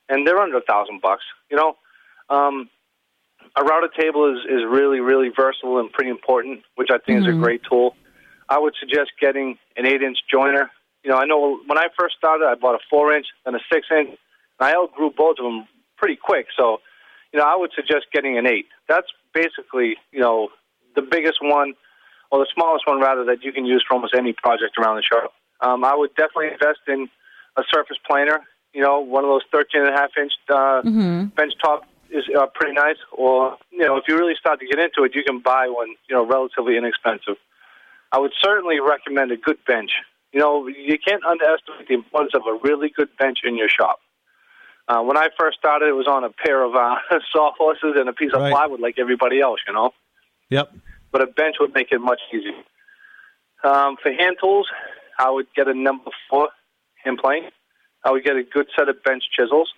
and 0.10 0.28
they're 0.28 0.40
under 0.40 0.58
a 0.58 0.62
thousand 0.62 1.02
bucks. 1.02 1.24
You 1.50 1.58
know, 1.58 1.78
um, 2.30 2.70
a 3.56 3.64
router 3.64 3.90
table 3.98 4.34
is 4.34 4.46
is 4.46 4.64
really 4.68 5.00
really 5.00 5.30
versatile 5.30 5.80
and 5.80 5.92
pretty 5.92 6.10
important, 6.10 6.64
which 6.76 6.90
I 6.92 6.98
think 6.98 7.22
is 7.22 7.28
a 7.28 7.32
Mhm. 7.32 7.42
great 7.42 7.62
tool. 7.64 7.96
I 8.50 8.60
would 8.60 8.76
suggest 8.80 9.12
getting 9.20 9.58
an 9.76 9.86
eight 9.86 10.02
inch 10.02 10.20
jointer. 10.32 10.70
You 11.04 11.12
know, 11.12 11.18
I 11.18 11.26
know 11.26 11.58
when 11.66 11.78
I 11.78 11.88
first 11.98 12.16
started, 12.18 12.46
I 12.48 12.56
bought 12.56 12.76
a 12.76 12.84
four 12.90 13.14
inch 13.14 13.28
and 13.46 13.56
a 13.56 13.60
six 13.72 13.88
inch, 13.92 14.10
and 14.10 14.18
I 14.60 14.74
outgrew 14.74 15.12
both 15.12 15.38
of 15.40 15.46
them 15.46 15.68
pretty 15.98 16.16
quick. 16.16 16.48
So, 16.58 16.82
you 17.32 17.40
know, 17.40 17.46
I 17.46 17.56
would 17.56 17.72
suggest 17.74 18.08
getting 18.12 18.38
an 18.38 18.46
eight. 18.48 18.68
That's 18.88 19.08
basically, 19.34 19.98
you 20.12 20.20
know, 20.20 20.50
the 20.96 21.02
biggest 21.02 21.40
one, 21.42 21.76
or 22.32 22.40
the 22.40 22.48
smallest 22.54 22.88
one 22.88 23.00
rather, 23.00 23.24
that 23.26 23.44
you 23.44 23.52
can 23.52 23.66
use 23.66 23.84
for 23.88 23.96
almost 23.96 24.14
any 24.16 24.34
project 24.34 24.78
around 24.78 24.96
the 24.98 25.04
shop. 25.04 25.34
Um, 25.62 25.84
I 25.86 25.96
would 25.96 26.14
definitely 26.16 26.52
invest 26.52 26.80
in 26.88 27.10
a 27.58 27.64
surface 27.74 27.98
planer. 28.08 28.40
You 28.74 28.82
know, 28.82 29.00
one 29.00 29.24
of 29.24 29.30
those 29.30 29.44
13 29.52 29.82
and 29.86 29.90
a 29.94 29.98
half 29.98 30.12
inch 30.18 30.34
uh, 30.50 30.82
Mm-hmm. 30.84 31.26
bench 31.36 31.54
top 31.64 31.84
is 32.10 32.24
uh, 32.38 32.46
pretty 32.54 32.74
nice. 32.74 32.98
Or, 33.12 33.58
you 33.72 33.80
know, 33.80 33.98
if 33.98 34.04
you 34.08 34.18
really 34.18 34.36
start 34.40 34.60
to 34.60 34.66
get 34.66 34.80
into 34.80 35.04
it, 35.04 35.16
you 35.16 35.24
can 35.24 35.40
buy 35.40 35.68
one, 35.70 35.90
you 36.10 36.16
know, 36.16 36.26
relatively 36.26 36.78
inexpensive. 36.78 37.36
I 38.12 38.20
would 38.20 38.34
certainly 38.42 38.80
recommend 38.80 39.32
a 39.32 39.38
good 39.38 39.58
bench. 39.66 39.92
You 40.32 40.40
know, 40.40 40.68
you 40.68 40.98
can't 41.00 41.24
underestimate 41.26 41.88
the 41.88 41.94
importance 41.94 42.34
of 42.36 42.42
a 42.46 42.60
really 42.62 42.90
good 42.90 43.10
bench 43.18 43.40
in 43.44 43.58
your 43.58 43.70
shop. 43.70 44.00
Uh, 44.88 45.02
when 45.02 45.18
I 45.18 45.30
first 45.40 45.58
started, 45.58 45.88
it 45.88 45.94
was 45.94 46.08
on 46.08 46.24
a 46.24 46.30
pair 46.30 46.64
of 46.64 46.76
uh, 46.76 46.96
sawhorses 47.34 47.94
and 47.96 48.08
a 48.10 48.14
piece 48.14 48.32
of 48.34 48.42
Right. 48.42 48.52
plywood 48.52 48.80
like 48.82 48.96
everybody 49.00 49.40
else, 49.42 49.60
you 49.68 49.74
know. 49.74 49.92
Yep. 50.50 50.72
But 51.12 51.22
a 51.24 51.28
bench 51.28 51.56
would 51.60 51.74
make 51.74 51.92
it 51.92 52.00
much 52.00 52.20
easier. 52.34 52.52
Um, 53.64 53.96
for 54.02 54.12
hand 54.12 54.36
tools, 54.40 54.68
I 55.18 55.32
would 55.32 55.48
get 55.56 55.68
a 55.68 55.74
number 55.74 56.12
four 56.30 56.50
hand 57.06 57.20
plane. 57.22 57.44
I 58.04 58.12
would 58.12 58.24
get 58.24 58.36
a 58.36 58.44
good 58.44 58.68
set 58.78 58.90
of 58.90 59.02
bench 59.04 59.24
chisels. 59.36 59.72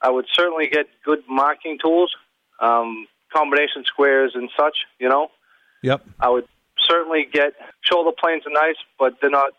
I 0.00 0.10
would 0.10 0.26
certainly 0.32 0.66
get 0.66 0.86
good 1.04 1.22
marking 1.28 1.78
tools, 1.82 2.14
um, 2.60 3.06
combination 3.32 3.84
squares 3.84 4.32
and 4.34 4.48
such, 4.58 4.78
you 4.98 5.08
know. 5.08 5.28
Yep. 5.82 6.04
I 6.18 6.30
would 6.30 6.46
certainly 6.88 7.26
get 7.30 7.52
shoulder 7.82 8.10
planes 8.18 8.44
are 8.46 8.52
nice, 8.52 8.76
but 8.98 9.14
they're 9.20 9.30
not 9.30 9.52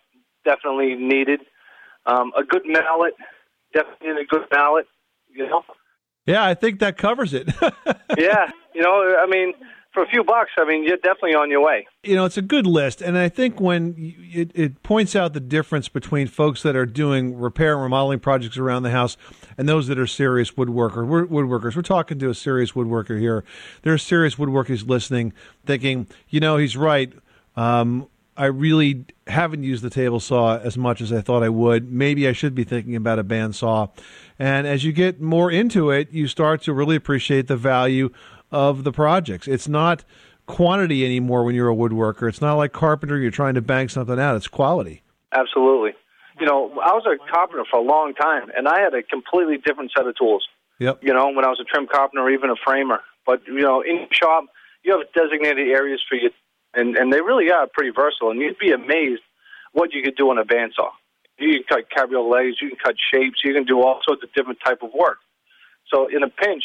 definitely 0.43 0.95
needed. 0.95 1.41
Um, 2.06 2.32
a 2.36 2.43
good 2.43 2.63
mallet, 2.65 3.13
definitely 3.74 4.24
a 4.24 4.26
good 4.26 4.47
mallet, 4.52 4.88
you 5.30 5.47
know. 5.47 5.63
Yeah, 6.26 6.45
I 6.45 6.54
think 6.54 6.80
that 6.80 6.97
covers 6.97 7.34
it. 7.34 7.50
yeah, 8.17 8.50
you 8.74 8.82
know, 8.82 9.15
I 9.19 9.26
mean, 9.28 9.54
for 9.93 10.04
a 10.04 10.08
few 10.08 10.23
bucks, 10.23 10.51
I 10.58 10.65
mean, 10.65 10.84
you're 10.86 10.97
definitely 10.97 11.36
on 11.36 11.49
your 11.49 11.62
way. 11.62 11.88
you 12.04 12.15
know, 12.15 12.25
it's 12.25 12.38
a 12.38 12.41
good 12.41 12.65
list, 12.65 13.01
and 13.01 13.17
I 13.17 13.30
think 13.30 13.60
when 13.60 13.95
it, 14.32 14.51
it 14.56 14.84
points 14.84 15.15
out 15.15 15.34
the 15.34 15.39
difference 15.39 15.89
between 15.89 16.27
folks 16.27 16.63
that 16.63 16.75
are 16.75 16.86
doing 16.86 17.38
repair 17.38 17.73
and 17.73 17.84
remodeling 17.84 18.19
projects 18.19 18.58
around 18.58 18.84
the 18.84 18.91
house 18.91 19.17
and 19.58 19.67
those 19.67 19.88
that 19.88 19.99
are 19.99 20.08
serious 20.08 20.51
woodworker 20.51 21.27
woodworkers. 21.27 21.75
We're 21.75 21.82
talking 21.82 22.19
to 22.19 22.30
a 22.30 22.36
serious 22.36 22.71
woodworker 22.71 23.19
here. 23.19 23.43
There 23.82 23.93
are 23.93 23.97
serious 23.97 24.36
woodworkers 24.36 24.88
listening, 24.88 25.34
thinking, 25.65 26.08
you 26.30 26.39
know, 26.39 26.58
he's 26.58 26.77
right. 26.77 27.12
Um, 27.56 28.08
I 28.38 28.45
really 28.45 29.06
haven't 29.27 29.63
used 29.63 29.84
the 29.84 29.89
table 29.89 30.19
saw 30.19 30.58
as 30.58 30.77
much 30.77 31.01
as 31.01 31.12
I 31.12 31.21
thought 31.21 31.43
I 31.43 31.49
would. 31.49 31.91
Maybe 31.91 32.27
I 32.27 32.32
should 32.32 32.56
be 32.56 32.63
thinking 32.63 32.95
about 32.95 33.19
a 33.19 33.23
bandsaw. 33.23 33.91
And 34.39 34.65
as 34.65 34.84
you 34.86 34.93
get 34.93 35.21
more 35.21 35.51
into 35.51 35.91
it, 35.91 36.12
you 36.12 36.27
start 36.27 36.62
to 36.63 36.73
really 36.73 36.95
appreciate 36.95 37.47
the 37.47 37.58
value 37.58 38.10
of 38.51 38.83
the 38.83 38.91
projects. 38.91 39.47
It's 39.47 39.67
not 39.67 40.03
quantity 40.45 41.05
anymore 41.05 41.43
when 41.43 41.55
you're 41.55 41.69
a 41.69 41.75
woodworker. 41.75 42.27
It's 42.27 42.41
not 42.41 42.55
like 42.55 42.73
carpenter, 42.73 43.17
you're 43.17 43.31
trying 43.31 43.55
to 43.55 43.61
bang 43.61 43.89
something 43.89 44.19
out. 44.19 44.35
It's 44.35 44.47
quality. 44.47 45.03
Absolutely. 45.31 45.93
You 46.39 46.45
know, 46.45 46.71
I 46.83 46.93
was 46.93 47.05
a 47.05 47.17
carpenter 47.31 47.63
for 47.69 47.79
a 47.79 47.83
long 47.83 48.13
time, 48.13 48.49
and 48.55 48.67
I 48.67 48.81
had 48.81 48.93
a 48.93 49.03
completely 49.03 49.57
different 49.57 49.91
set 49.95 50.07
of 50.07 50.17
tools. 50.17 50.47
Yep. 50.79 51.03
You 51.03 51.13
know, 51.13 51.29
when 51.31 51.45
I 51.45 51.49
was 51.49 51.59
a 51.59 51.63
trim 51.63 51.87
carpenter 51.87 52.23
or 52.23 52.31
even 52.31 52.49
a 52.49 52.55
framer. 52.65 53.01
But, 53.25 53.45
you 53.45 53.61
know, 53.61 53.81
in 53.81 54.07
shop, 54.11 54.45
you 54.83 54.97
have 54.97 55.07
designated 55.13 55.67
areas 55.67 56.01
for 56.09 56.15
you, 56.15 56.31
and 56.73 56.97
and 56.97 57.13
they 57.13 57.21
really 57.21 57.51
are 57.51 57.67
pretty 57.67 57.91
versatile. 57.91 58.31
And 58.31 58.39
you'd 58.39 58.57
be 58.57 58.71
amazed 58.71 59.21
what 59.73 59.93
you 59.93 60.01
could 60.01 60.15
do 60.15 60.31
on 60.31 60.39
a 60.39 60.43
bandsaw. 60.43 60.89
You 61.37 61.53
can 61.53 61.63
cut 61.69 61.89
cabriolets, 61.95 62.53
you 62.61 62.69
can 62.69 62.77
cut 62.83 62.95
shapes, 63.13 63.41
you 63.43 63.53
can 63.53 63.63
do 63.63 63.81
all 63.81 63.99
sorts 64.03 64.23
of 64.23 64.33
different 64.33 64.59
type 64.65 64.81
of 64.81 64.89
work. 64.93 65.17
So 65.93 66.07
in 66.07 66.23
a 66.23 66.29
pinch, 66.29 66.63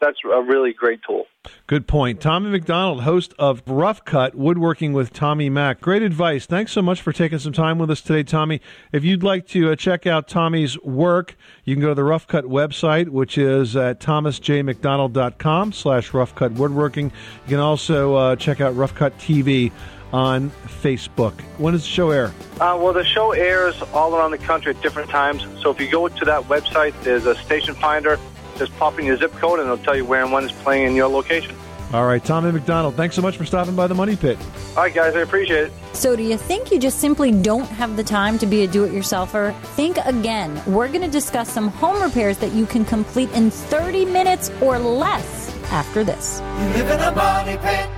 that's 0.00 0.18
a 0.24 0.42
really 0.42 0.72
great 0.72 1.00
tool. 1.06 1.26
Good 1.66 1.86
point. 1.86 2.20
Tommy 2.20 2.50
Macdonald, 2.50 3.02
host 3.02 3.32
of 3.38 3.62
Rough 3.66 4.04
Cut 4.04 4.34
Woodworking 4.34 4.92
with 4.92 5.12
Tommy 5.12 5.48
Mac. 5.48 5.80
Great 5.80 6.02
advice. 6.02 6.46
Thanks 6.46 6.72
so 6.72 6.82
much 6.82 7.00
for 7.00 7.12
taking 7.12 7.38
some 7.38 7.52
time 7.52 7.78
with 7.78 7.90
us 7.90 8.00
today, 8.00 8.22
Tommy. 8.22 8.60
If 8.92 9.04
you'd 9.04 9.22
like 9.22 9.46
to 9.48 9.70
uh, 9.70 9.76
check 9.76 10.06
out 10.06 10.28
Tommy's 10.28 10.80
work, 10.82 11.36
you 11.64 11.74
can 11.74 11.82
go 11.82 11.88
to 11.88 11.94
the 11.94 12.04
Rough 12.04 12.26
Cut 12.26 12.44
website, 12.44 13.08
which 13.08 13.38
is 13.38 13.76
at 13.76 14.00
thomasjmacdonald.com 14.00 15.72
slash 15.72 16.12
Rough 16.12 16.34
Cut 16.34 16.52
Woodworking. 16.52 17.06
You 17.44 17.48
can 17.48 17.60
also 17.60 18.14
uh, 18.14 18.36
check 18.36 18.60
out 18.60 18.74
Rough 18.76 18.94
Cut 18.94 19.16
TV 19.18 19.72
on 20.12 20.50
Facebook. 20.82 21.40
When 21.58 21.72
does 21.72 21.82
the 21.82 21.88
show 21.88 22.10
air? 22.10 22.32
Uh, 22.54 22.76
well, 22.80 22.92
the 22.92 23.04
show 23.04 23.32
airs 23.32 23.80
all 23.94 24.14
around 24.14 24.32
the 24.32 24.38
country 24.38 24.74
at 24.74 24.82
different 24.82 25.08
times. 25.10 25.46
So 25.62 25.70
if 25.70 25.80
you 25.80 25.88
go 25.88 26.08
to 26.08 26.24
that 26.24 26.42
website, 26.44 27.00
there's 27.02 27.26
a 27.26 27.36
station 27.36 27.74
finder. 27.74 28.18
Just 28.60 28.76
pop 28.76 28.98
in 28.98 29.06
your 29.06 29.16
zip 29.16 29.32
code, 29.32 29.58
and 29.58 29.70
it'll 29.70 29.82
tell 29.82 29.96
you 29.96 30.04
where 30.04 30.22
and 30.22 30.30
when 30.30 30.44
it's 30.44 30.52
playing 30.52 30.88
in 30.88 30.94
your 30.94 31.08
location. 31.08 31.56
All 31.94 32.06
right, 32.06 32.22
Tommy 32.22 32.52
Macdonald, 32.52 32.94
thanks 32.94 33.16
so 33.16 33.22
much 33.22 33.38
for 33.38 33.46
stopping 33.46 33.74
by 33.74 33.86
the 33.86 33.94
Money 33.94 34.16
Pit. 34.16 34.36
All 34.76 34.82
right, 34.82 34.94
guys, 34.94 35.16
I 35.16 35.20
appreciate 35.20 35.64
it. 35.64 35.72
So, 35.94 36.14
do 36.14 36.22
you 36.22 36.36
think 36.36 36.70
you 36.70 36.78
just 36.78 36.98
simply 36.98 37.32
don't 37.32 37.64
have 37.64 37.96
the 37.96 38.04
time 38.04 38.36
to 38.36 38.46
be 38.46 38.64
a 38.64 38.66
do 38.66 38.84
it 38.84 38.92
yourselfer? 38.92 39.58
Think 39.76 39.96
again. 40.04 40.62
We're 40.66 40.88
going 40.88 41.00
to 41.00 41.08
discuss 41.08 41.50
some 41.50 41.68
home 41.68 42.02
repairs 42.02 42.36
that 42.38 42.52
you 42.52 42.66
can 42.66 42.84
complete 42.84 43.30
in 43.32 43.50
30 43.50 44.04
minutes 44.04 44.52
or 44.60 44.78
less 44.78 45.56
after 45.72 46.04
this. 46.04 46.40
You 46.40 46.84
live 46.84 46.90
in 46.90 47.00
a 47.00 47.12
money 47.12 47.56
pit. 47.56 47.88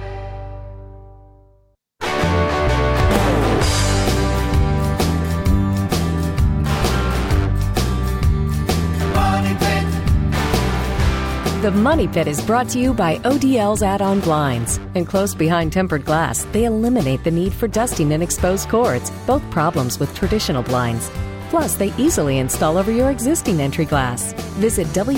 The 11.72 11.78
Money 11.78 12.06
Pit 12.06 12.28
is 12.28 12.44
brought 12.44 12.68
to 12.70 12.78
you 12.78 12.92
by 12.92 13.16
ODL's 13.20 13.82
add 13.82 14.02
on 14.02 14.20
blinds. 14.20 14.78
Enclosed 14.94 15.38
behind 15.38 15.72
tempered 15.72 16.04
glass, 16.04 16.44
they 16.52 16.64
eliminate 16.64 17.24
the 17.24 17.30
need 17.30 17.54
for 17.54 17.66
dusting 17.66 18.12
and 18.12 18.22
exposed 18.22 18.68
cords, 18.68 19.10
both 19.26 19.40
problems 19.50 19.98
with 19.98 20.14
traditional 20.14 20.62
blinds. 20.62 21.10
Plus, 21.48 21.76
they 21.76 21.94
easily 21.96 22.40
install 22.40 22.76
over 22.76 22.92
your 22.92 23.10
existing 23.10 23.62
entry 23.62 23.86
glass. 23.86 24.34
Visit 24.60 24.86
www.odl.com 24.88 25.16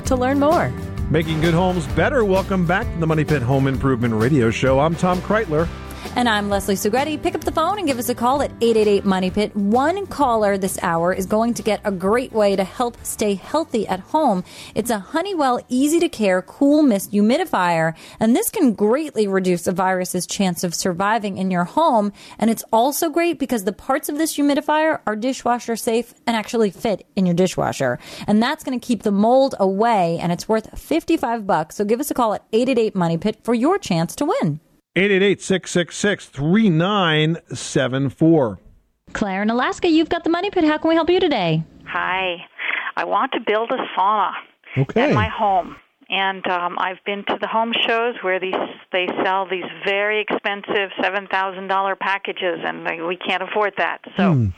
to 0.00 0.16
learn 0.16 0.40
more. 0.40 0.72
Making 1.10 1.42
good 1.42 1.52
homes 1.52 1.86
better. 1.88 2.24
Welcome 2.24 2.64
back 2.64 2.90
to 2.90 2.98
the 2.98 3.06
Money 3.06 3.26
Pit 3.26 3.42
Home 3.42 3.66
Improvement 3.66 4.14
Radio 4.14 4.50
Show. 4.50 4.80
I'm 4.80 4.94
Tom 4.94 5.20
Kraeutler. 5.20 5.68
And 6.14 6.28
I'm 6.28 6.48
Leslie 6.48 6.76
Segrete. 6.76 7.22
Pick 7.22 7.34
up 7.34 7.44
the 7.44 7.52
phone 7.52 7.78
and 7.78 7.86
give 7.86 7.98
us 7.98 8.08
a 8.08 8.14
call 8.14 8.40
at 8.40 8.50
888 8.60 9.04
Money 9.04 9.30
Pit. 9.30 9.54
One 9.56 10.06
caller 10.06 10.56
this 10.56 10.78
hour 10.82 11.12
is 11.12 11.26
going 11.26 11.54
to 11.54 11.62
get 11.62 11.80
a 11.84 11.90
great 11.90 12.32
way 12.32 12.56
to 12.56 12.64
help 12.64 12.96
stay 13.02 13.34
healthy 13.34 13.86
at 13.86 14.00
home. 14.00 14.44
It's 14.74 14.90
a 14.90 14.98
Honeywell 14.98 15.60
easy 15.68 15.98
to 16.00 16.08
care 16.08 16.42
cool 16.42 16.82
mist 16.82 17.12
humidifier, 17.12 17.94
and 18.20 18.34
this 18.34 18.50
can 18.50 18.72
greatly 18.74 19.26
reduce 19.26 19.66
a 19.66 19.72
virus's 19.72 20.26
chance 20.26 20.64
of 20.64 20.74
surviving 20.74 21.38
in 21.38 21.50
your 21.50 21.64
home. 21.64 22.12
And 22.38 22.50
it's 22.50 22.64
also 22.72 23.10
great 23.10 23.38
because 23.38 23.64
the 23.64 23.72
parts 23.72 24.08
of 24.08 24.18
this 24.18 24.36
humidifier 24.36 25.00
are 25.06 25.16
dishwasher 25.16 25.76
safe 25.76 26.14
and 26.26 26.36
actually 26.36 26.70
fit 26.70 27.06
in 27.16 27.26
your 27.26 27.34
dishwasher. 27.34 27.98
And 28.26 28.42
that's 28.42 28.64
going 28.64 28.78
to 28.78 28.86
keep 28.86 29.02
the 29.02 29.12
mold 29.12 29.54
away, 29.58 30.18
and 30.20 30.32
it's 30.32 30.48
worth 30.48 30.78
55 30.78 31.46
bucks. 31.46 31.76
So 31.76 31.84
give 31.84 32.00
us 32.00 32.10
a 32.10 32.14
call 32.14 32.34
at 32.34 32.44
888 32.52 32.94
Money 32.94 33.18
Pit 33.18 33.40
for 33.42 33.54
your 33.54 33.78
chance 33.78 34.14
to 34.16 34.24
win. 34.24 34.60
888 35.00 35.40
666 35.42 36.26
3974. 36.26 38.58
Claire 39.12 39.42
in 39.42 39.50
Alaska, 39.50 39.88
you've 39.88 40.08
got 40.08 40.24
the 40.24 40.30
Money 40.30 40.50
Pit. 40.50 40.64
How 40.64 40.78
can 40.78 40.88
we 40.88 40.94
help 40.94 41.10
you 41.10 41.20
today? 41.20 41.62
Hi. 41.86 42.36
I 42.96 43.04
want 43.04 43.32
to 43.32 43.40
build 43.46 43.70
a 43.72 43.76
sauna 43.94 44.30
Okay. 44.78 45.10
at 45.10 45.14
my 45.14 45.28
home. 45.28 45.76
And 46.08 46.46
um, 46.46 46.78
I've 46.78 47.02
been 47.04 47.24
to 47.28 47.36
the 47.40 47.46
home 47.48 47.72
shows 47.86 48.14
where 48.22 48.38
these 48.40 48.54
they 48.92 49.06
sell 49.22 49.46
these 49.46 49.64
very 49.84 50.20
expensive 50.22 50.90
seven 51.02 51.26
thousand 51.26 51.66
dollar 51.68 51.94
packages, 51.96 52.60
and 52.64 52.84
like, 52.84 53.00
we 53.06 53.16
can't 53.16 53.42
afford 53.42 53.74
that. 53.78 53.98
So, 54.16 54.32
Hmm. 54.32 54.48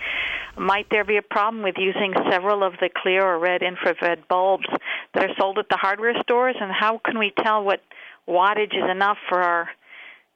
might 0.59 0.87
there 0.91 1.05
be 1.05 1.17
a 1.17 1.23
problem 1.23 1.63
with 1.65 1.77
using 1.79 2.13
several 2.31 2.63
of 2.63 2.75
the 2.81 2.91
clear 2.95 3.25
or 3.25 3.39
red 3.41 3.63
infrared 3.63 4.29
bulbs 4.29 4.67
that 5.15 5.25
are 5.25 5.35
sold 5.41 5.59
at 5.59 5.69
the 5.71 5.79
hardware 5.79 6.15
stores? 6.23 6.55
And 6.61 6.71
how 6.71 6.99
can 7.05 7.19
we 7.19 7.33
tell 7.43 7.65
what 7.65 7.81
wattage 8.29 8.77
is 8.77 8.89
enough 8.91 9.17
for 9.29 9.41
our 9.43 9.69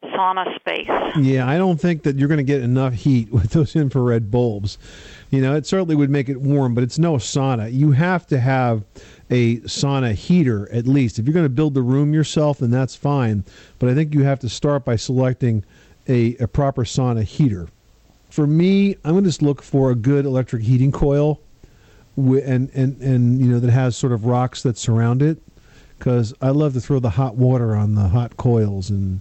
sauna 0.05 0.55
space? 0.57 0.89
Yeah, 1.17 1.49
I 1.49 1.59
don't 1.59 1.81
think 1.81 2.03
that 2.03 2.17
you're 2.17 2.29
going 2.29 2.39
to 2.39 2.45
get 2.45 2.63
enough 2.63 2.95
heat 2.95 3.31
with 3.33 3.51
those 3.51 3.77
infrared 3.77 4.31
bulbs. 4.31 4.79
You 5.31 5.41
know, 5.41 5.55
it 5.55 5.67
certainly 5.67 5.95
would 5.95 6.11
make 6.11 6.29
it 6.29 6.41
warm, 6.41 6.75
but 6.75 6.85
it's 6.85 6.99
no 6.99 7.15
sauna. 7.15 7.73
You 7.73 7.93
have 7.93 8.27
to 8.29 8.39
have 8.39 8.85
a 9.31 9.57
sauna 9.61 10.13
heater 10.13 10.71
at 10.73 10.87
least. 10.87 11.19
If 11.19 11.27
you're 11.27 11.35
going 11.35 11.47
to 11.47 11.51
build 11.51 11.75
the 11.75 11.83
room 11.83 12.13
yourself, 12.13 12.59
then 12.59 12.71
that's 12.71 12.95
fine. 12.95 13.45
But 13.79 13.89
I 13.89 13.95
think 13.95 14.15
you 14.15 14.25
have 14.25 14.41
to 14.41 14.49
start 14.49 14.85
by 14.85 14.97
selecting 14.97 15.65
a, 16.09 16.37
a 16.37 16.49
proper 16.49 16.85
sauna 16.85 17.23
heater. 17.23 17.69
For 18.29 18.47
me, 18.47 18.97
I'm 19.05 19.13
going 19.13 19.25
to 19.25 19.29
just 19.29 19.43
look 19.43 19.63
for 19.63 19.91
a 19.91 19.95
good 19.95 20.25
electric 20.25 20.63
heating 20.63 20.93
coil, 20.93 21.41
and 22.17 22.71
and 22.75 23.01
and 23.01 23.41
you 23.41 23.47
know 23.47 23.61
that 23.61 23.71
has 23.71 23.97
sort 23.97 24.13
of 24.13 24.25
rocks 24.25 24.63
that 24.63 24.79
surround 24.79 25.23
it, 25.23 25.39
because 25.99 26.33
I 26.41 26.49
love 26.49 26.73
to 26.75 26.81
throw 26.81 26.99
the 26.99 27.11
hot 27.11 27.37
water 27.37 27.77
on 27.77 27.95
the 27.95 28.09
hot 28.09 28.37
coils 28.37 28.91
and 28.91 29.21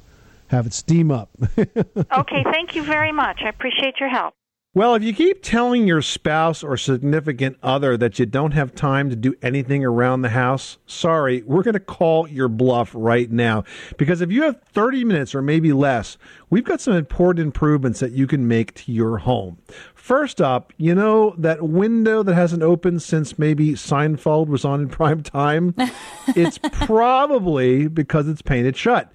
have 0.52 0.68
it 0.68 0.74
steam 0.74 1.12
up. 1.12 1.30
okay, 1.58 2.44
thank 2.52 2.76
you 2.76 2.84
very 2.84 3.12
much. 3.12 3.42
I 3.44 3.50
appreciate 3.50 4.00
your 4.00 4.10
help. 4.10 4.36
Well, 4.74 4.96
if 4.96 5.04
you 5.04 5.14
keep 5.14 5.44
telling 5.44 5.86
your 5.86 6.02
spouse 6.02 6.64
or 6.64 6.78
significant 6.78 7.58
other 7.62 7.98
that 7.98 8.20
you 8.20 8.26
don't 8.26 8.54
have 8.54 8.74
time 8.74 9.10
to 9.10 9.18
do 9.18 9.36
anything 9.42 9.84
around 9.84 10.22
the 10.22 10.30
house, 10.30 10.78
sorry, 10.86 11.44
we're 11.46 11.64
going 11.64 11.74
to 11.74 11.80
call 11.82 12.26
your 12.30 12.48
bluff 12.48 12.92
right 12.96 13.30
now. 13.30 13.66
Because 13.98 14.22
if 14.22 14.32
you 14.32 14.44
have 14.44 14.62
30 14.72 15.04
minutes 15.04 15.36
or 15.36 15.42
maybe 15.42 15.74
less, 15.74 16.18
we've 16.50 16.64
got 16.64 16.80
some 16.80 16.94
important 16.94 17.48
improvements 17.48 18.00
that 18.00 18.14
you 18.14 18.28
can 18.28 18.48
make 18.48 18.74
to 18.76 18.94
your 18.94 19.18
home. 19.18 19.58
First 19.94 20.40
up, 20.40 20.72
you 20.78 20.96
know 20.96 21.36
that 21.38 21.62
window 21.64 22.24
that 22.24 22.34
hasn't 22.34 22.64
opened 22.64 23.02
since 23.02 23.38
maybe 23.38 23.72
Seinfeld 23.72 24.48
was 24.48 24.64
on 24.64 24.80
in 24.80 24.88
prime 24.88 25.22
time? 25.22 25.76
it's 26.30 26.60
probably 26.60 27.90
because 27.90 28.30
it's 28.30 28.42
painted 28.42 28.78
shut. 28.78 29.12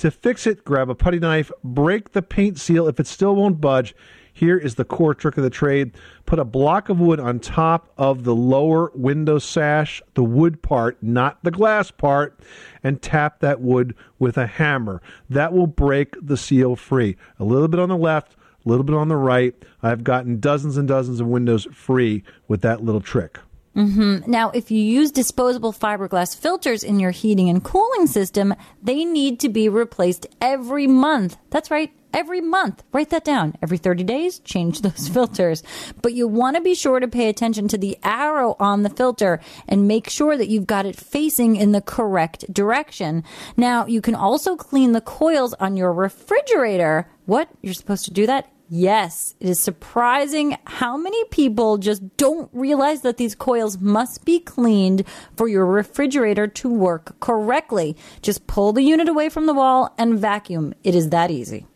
To 0.00 0.10
fix 0.10 0.46
it, 0.46 0.64
grab 0.64 0.88
a 0.88 0.94
putty 0.94 1.18
knife, 1.18 1.52
break 1.62 2.12
the 2.12 2.22
paint 2.22 2.58
seal 2.58 2.88
if 2.88 2.98
it 2.98 3.06
still 3.06 3.36
won't 3.36 3.60
budge. 3.60 3.94
Here 4.32 4.56
is 4.56 4.76
the 4.76 4.84
core 4.86 5.12
trick 5.12 5.36
of 5.36 5.42
the 5.42 5.50
trade. 5.50 5.92
Put 6.24 6.38
a 6.38 6.44
block 6.46 6.88
of 6.88 6.98
wood 6.98 7.20
on 7.20 7.38
top 7.38 7.92
of 7.98 8.24
the 8.24 8.34
lower 8.34 8.90
window 8.94 9.38
sash, 9.38 10.00
the 10.14 10.24
wood 10.24 10.62
part, 10.62 10.96
not 11.02 11.44
the 11.44 11.50
glass 11.50 11.90
part, 11.90 12.40
and 12.82 13.02
tap 13.02 13.40
that 13.40 13.60
wood 13.60 13.94
with 14.18 14.38
a 14.38 14.46
hammer. 14.46 15.02
That 15.28 15.52
will 15.52 15.66
break 15.66 16.14
the 16.18 16.38
seal 16.38 16.76
free. 16.76 17.16
A 17.38 17.44
little 17.44 17.68
bit 17.68 17.78
on 17.78 17.90
the 17.90 17.96
left, 17.98 18.36
a 18.64 18.68
little 18.70 18.84
bit 18.84 18.96
on 18.96 19.08
the 19.08 19.16
right. 19.16 19.54
I've 19.82 20.02
gotten 20.02 20.40
dozens 20.40 20.78
and 20.78 20.88
dozens 20.88 21.20
of 21.20 21.26
windows 21.26 21.68
free 21.74 22.24
with 22.48 22.62
that 22.62 22.82
little 22.82 23.02
trick. 23.02 23.38
Hmm 23.74 24.18
Now, 24.26 24.50
if 24.50 24.70
you 24.70 24.82
use 24.82 25.12
disposable 25.12 25.72
fiberglass 25.72 26.36
filters 26.36 26.82
in 26.82 26.98
your 26.98 27.12
heating 27.12 27.48
and 27.48 27.62
cooling 27.62 28.06
system, 28.06 28.54
they 28.82 29.04
need 29.04 29.40
to 29.40 29.48
be 29.48 29.68
replaced 29.68 30.26
every 30.40 30.86
month. 30.86 31.36
That's 31.50 31.70
right. 31.70 31.92
Every 32.12 32.40
month. 32.40 32.82
Write 32.92 33.10
that 33.10 33.24
down. 33.24 33.54
Every 33.62 33.78
30 33.78 34.02
days, 34.02 34.40
change 34.40 34.80
those 34.82 35.08
filters. 35.08 35.62
But 36.02 36.12
you 36.12 36.26
want 36.26 36.56
to 36.56 36.62
be 36.62 36.74
sure 36.74 36.98
to 36.98 37.06
pay 37.06 37.28
attention 37.28 37.68
to 37.68 37.78
the 37.78 37.96
arrow 38.02 38.56
on 38.58 38.82
the 38.82 38.90
filter 38.90 39.40
and 39.68 39.86
make 39.86 40.10
sure 40.10 40.36
that 40.36 40.48
you've 40.48 40.66
got 40.66 40.86
it 40.86 40.96
facing 40.96 41.54
in 41.54 41.70
the 41.70 41.80
correct 41.80 42.52
direction. 42.52 43.22
Now, 43.56 43.86
you 43.86 44.00
can 44.00 44.16
also 44.16 44.56
clean 44.56 44.92
the 44.92 45.00
coils 45.00 45.54
on 45.54 45.76
your 45.76 45.92
refrigerator. 45.92 47.08
What? 47.26 47.48
You're 47.62 47.74
supposed 47.74 48.06
to 48.06 48.12
do 48.12 48.26
that? 48.26 48.50
Yes, 48.72 49.34
it 49.40 49.48
is 49.48 49.58
surprising 49.58 50.56
how 50.64 50.96
many 50.96 51.24
people 51.24 51.76
just 51.76 52.16
don't 52.16 52.48
realize 52.52 53.00
that 53.00 53.16
these 53.16 53.34
coils 53.34 53.80
must 53.80 54.24
be 54.24 54.38
cleaned 54.38 55.02
for 55.36 55.48
your 55.48 55.66
refrigerator 55.66 56.46
to 56.46 56.68
work 56.68 57.18
correctly. 57.18 57.96
Just 58.22 58.46
pull 58.46 58.72
the 58.72 58.84
unit 58.84 59.08
away 59.08 59.28
from 59.28 59.46
the 59.46 59.54
wall 59.54 59.92
and 59.98 60.20
vacuum. 60.20 60.72
It 60.84 60.94
is 60.94 61.08
that 61.08 61.32
easy. 61.32 61.66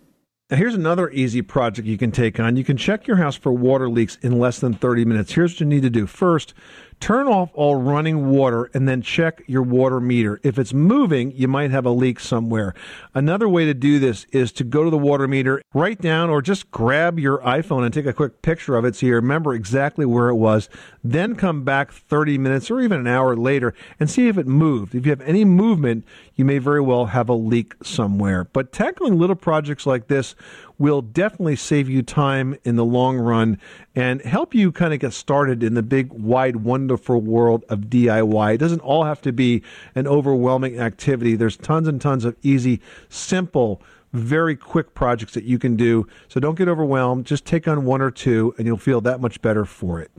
Now, 0.51 0.57
here's 0.57 0.77
another 0.77 1.11
easy 1.11 1.43
project 1.43 1.89
you 1.89 1.99
can 1.99 2.13
take 2.13 2.39
on. 2.39 2.57
You 2.57 2.63
can 2.63 2.77
check 2.77 3.09
your 3.09 3.17
house 3.17 3.35
for 3.35 3.53
water 3.53 3.89
leaks 3.89 4.17
in 4.23 4.39
less 4.39 4.61
than 4.61 4.75
30 4.75 5.05
minutes. 5.05 5.33
Here's 5.33 5.55
what 5.55 5.61
you 5.61 5.67
need 5.67 5.83
to 5.83 5.91
do. 5.91 6.07
First, 6.07 6.55
Turn 7.01 7.27
off 7.27 7.51
all 7.55 7.77
running 7.77 8.31
water 8.31 8.71
and 8.73 8.89
then 8.89 9.03
check 9.03 9.43
your 9.47 9.63
water 9.63 10.01
meter. 10.01 10.41
If 10.43 10.59
it's 10.59 10.73
moving, 10.73 11.33
you 11.33 11.49
might 11.49 11.71
have 11.71 11.85
a 11.85 11.91
leak 11.91 12.19
somewhere. 12.21 12.75
Another 13.15 13.49
way 13.49 13.65
to 13.67 13.75
do 13.75 13.99
this 13.99 14.27
is 14.33 14.53
to 14.53 14.65
go 14.65 14.85
to 14.85 14.91
the 14.91 14.99
water 14.99 15.29
meter, 15.29 15.61
write 15.75 16.01
down 16.01 16.31
or 16.31 16.41
just 16.41 16.71
grab 16.71 17.19
your 17.19 17.39
iPhone 17.39 17.85
and 17.85 17.93
take 17.93 18.07
a 18.07 18.13
quick 18.13 18.43
picture 18.43 18.77
of 18.77 18.85
it 18.85 18.97
so 18.97 19.07
you 19.07 19.15
remember 19.15 19.55
exactly 19.55 20.07
where 20.07 20.29
it 20.29 20.37
was. 20.37 20.69
Then 21.03 21.35
come 21.35 21.65
back 21.65 21.93
30 21.93 22.39
minutes 22.39 22.71
or 22.71 22.81
even 22.81 23.01
an 23.01 23.07
hour 23.07 23.37
later 23.37 23.75
and 24.01 24.11
see 24.11 24.29
if 24.29 24.39
it 24.39 24.47
moved. 24.47 24.95
If 24.95 25.05
you 25.05 25.11
have 25.11 25.21
any 25.23 25.45
movement, 25.45 26.05
you 26.35 26.45
may 26.45 26.59
very 26.59 26.81
well 26.81 27.07
have 27.07 27.29
a 27.29 27.35
leak 27.35 27.75
somewhere. 27.83 28.45
But 28.45 28.73
tackling 28.73 29.19
little 29.19 29.37
projects 29.37 29.87
like 29.87 30.09
this 30.09 30.35
will 30.79 31.03
definitely 31.03 31.57
save 31.57 31.89
you 31.89 32.03
time 32.03 32.57
in 32.65 32.77
the 32.77 32.85
long 32.85 33.19
run 33.19 33.59
and 33.95 34.21
help 34.23 34.55
you 34.55 34.73
kind 34.73 34.93
of 34.93 35.01
get 35.01 35.13
started 35.13 35.63
in 35.63 35.75
the 35.75 35.83
big, 35.83 36.13
wide, 36.13 36.57
wonderful 36.57 37.21
world 37.21 37.65
of 37.69 37.83
DIY. 37.83 38.55
It 38.55 38.59
doesn't 38.59 38.81
all 38.81 39.05
have 39.05 39.21
to 39.23 39.33
be 39.33 39.63
an 39.95 40.07
overwhelming 40.07 40.79
activity. 40.79 41.37
There's 41.37 41.57
tons 41.57 41.87
and 41.87 42.01
tons 42.01 42.25
of 42.25 42.37
easy, 42.43 42.81
simple, 43.09 43.81
very 44.13 44.57
quick 44.57 44.95
projects 44.95 45.35
that 45.35 45.45
you 45.45 45.59
can 45.59 45.77
do. 45.77 46.07
So 46.29 46.41
don't 46.41 46.57
get 46.57 46.69
overwhelmed. 46.69 47.27
Just 47.27 47.45
take 47.45 47.69
on 47.69 47.85
one 47.85 48.01
or 48.01 48.11
two 48.11 48.55
and 48.59 48.67
you'll 48.67 48.77
feel 48.77 49.01
that 49.03 49.21
much 49.21 49.43
better 49.43 49.65
for 49.65 50.01
it. 50.01 50.11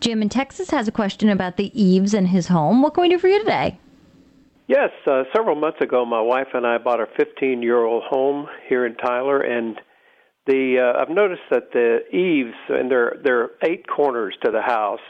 Jim 0.00 0.20
in 0.20 0.28
Texas 0.28 0.70
has 0.70 0.86
a 0.86 0.92
question 0.92 1.28
about 1.30 1.56
the 1.56 1.70
eaves 1.80 2.12
in 2.12 2.26
his 2.26 2.48
home. 2.48 2.82
What 2.82 2.94
can 2.94 3.02
we 3.02 3.08
do 3.08 3.18
for 3.18 3.28
you 3.28 3.38
today? 3.38 3.78
Yes, 4.68 4.90
uh, 5.06 5.22
several 5.34 5.54
months 5.54 5.80
ago, 5.80 6.04
my 6.04 6.20
wife 6.20 6.48
and 6.52 6.66
I 6.66 6.78
bought 6.78 7.00
a 7.00 7.06
15-year-old 7.06 8.02
home 8.08 8.48
here 8.68 8.84
in 8.84 8.96
Tyler, 8.96 9.40
and 9.40 9.76
the 10.46 10.78
uh, 10.80 11.00
I've 11.00 11.08
noticed 11.08 11.42
that 11.50 11.72
the 11.72 11.98
eaves 12.12 12.56
and 12.68 12.90
there 12.90 13.16
there 13.22 13.42
are 13.42 13.50
eight 13.62 13.86
corners 13.86 14.34
to 14.44 14.50
the 14.50 14.62
house, 14.62 15.00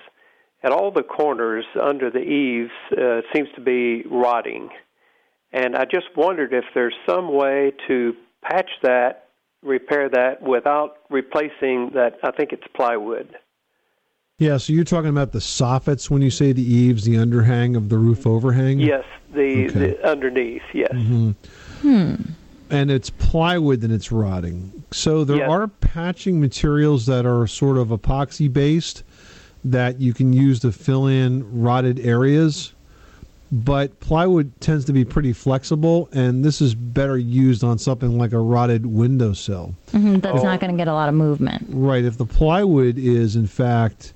and 0.63 0.75
all 0.75 0.91
the 0.91 1.03
corners 1.03 1.65
under 1.83 2.11
the 2.11 2.21
eaves 2.21 2.71
uh, 2.93 3.23
seems 3.35 3.49
to 3.55 3.63
be 3.63 4.03
rotting, 4.11 4.69
and 5.53 5.75
I 5.75 5.85
just 5.85 6.15
wondered 6.15 6.53
if 6.53 6.65
there's 6.75 6.95
some 7.09 7.33
way 7.33 7.73
to 7.89 8.13
patch 8.43 8.71
that, 8.83 9.29
repair 9.63 10.11
that 10.11 10.43
without 10.43 10.97
replacing 11.09 11.93
that. 11.95 12.19
I 12.23 12.31
think 12.33 12.53
it's 12.53 12.67
plywood. 12.75 13.35
Yeah, 14.39 14.59
so 14.59 14.75
you're 14.75 14.85
talking 14.85 15.09
about 15.09 15.33
the 15.33 15.39
soffits 15.39 16.11
when 16.11 16.21
you 16.21 16.31
say 16.31 16.53
the 16.53 16.61
eaves, 16.63 17.05
the 17.05 17.15
underhang 17.15 17.75
of 17.75 17.89
the 17.89 17.97
roof 17.97 18.27
overhang? 18.27 18.79
Yes, 18.79 19.03
the, 19.33 19.65
Okay. 19.65 19.79
the 19.97 20.07
underneath. 20.11 20.61
Yes. 20.75 20.93
hmm 20.93 21.31
Hmm. 21.81 22.15
And 22.69 22.91
it's 22.91 23.09
plywood 23.09 23.83
and 23.83 23.91
it's 23.93 24.13
rotting. 24.13 24.73
So 24.91 25.25
there 25.25 25.39
Yes. 25.39 25.49
are 25.51 25.69
patching 25.69 26.39
materials 26.39 27.07
that 27.07 27.25
are 27.25 27.47
sort 27.47 27.79
of 27.79 27.89
epoxy 27.89 28.53
based 28.53 29.05
that 29.65 30.01
you 30.03 30.13
can 30.13 30.35
use 30.35 30.61
to 30.61 30.71
fill 30.73 31.07
in 31.07 31.43
rotted 31.63 31.99
areas. 32.01 32.75
But 33.51 34.01
plywood 34.01 34.51
tends 34.61 34.85
to 34.87 34.93
be 34.93 35.05
pretty 35.05 35.33
flexible, 35.33 36.09
and 36.13 36.45
this 36.45 36.61
is 36.61 36.75
better 36.75 37.17
used 37.17 37.63
on 37.65 37.79
something 37.79 38.19
like 38.19 38.33
a 38.33 38.41
rotted 38.41 38.85
windowsill. 38.85 39.75
hmm 39.93 40.17
That's 40.17 40.43
not 40.43 40.61
going 40.61 40.73
to 40.73 40.77
get 40.77 40.89
a 40.89 40.93
lot 40.93 41.09
of 41.09 41.15
movement. 41.15 41.65
Right. 41.71 42.05
If 42.05 42.19
the 42.19 42.27
plywood 42.27 42.99
is, 42.99 43.37
in 43.37 43.47
fact, 43.47 44.13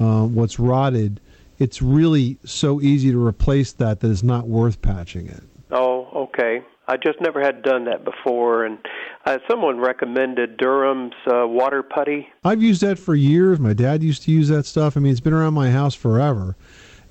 uh, 0.00 0.26
what's 0.26 0.58
rotted, 0.58 1.20
it's 1.58 1.80
really 1.82 2.38
so 2.44 2.80
easy 2.80 3.12
to 3.12 3.24
replace 3.24 3.72
that 3.72 4.00
that 4.00 4.10
it's 4.10 4.22
not 4.22 4.48
worth 4.48 4.80
patching 4.82 5.28
it. 5.28 5.42
Oh, 5.70 6.08
okay. 6.14 6.62
I 6.88 6.96
just 6.96 7.20
never 7.20 7.40
had 7.40 7.62
done 7.62 7.84
that 7.84 8.04
before, 8.04 8.64
and 8.64 8.78
uh, 9.24 9.38
someone 9.48 9.78
recommended 9.78 10.56
Durham's 10.56 11.14
uh, 11.32 11.46
water 11.46 11.84
putty. 11.84 12.28
I've 12.44 12.62
used 12.62 12.80
that 12.82 12.98
for 12.98 13.14
years. 13.14 13.60
My 13.60 13.74
dad 13.74 14.02
used 14.02 14.24
to 14.24 14.32
use 14.32 14.48
that 14.48 14.66
stuff. 14.66 14.96
I 14.96 15.00
mean, 15.00 15.12
it's 15.12 15.20
been 15.20 15.32
around 15.32 15.54
my 15.54 15.70
house 15.70 15.94
forever. 15.94 16.56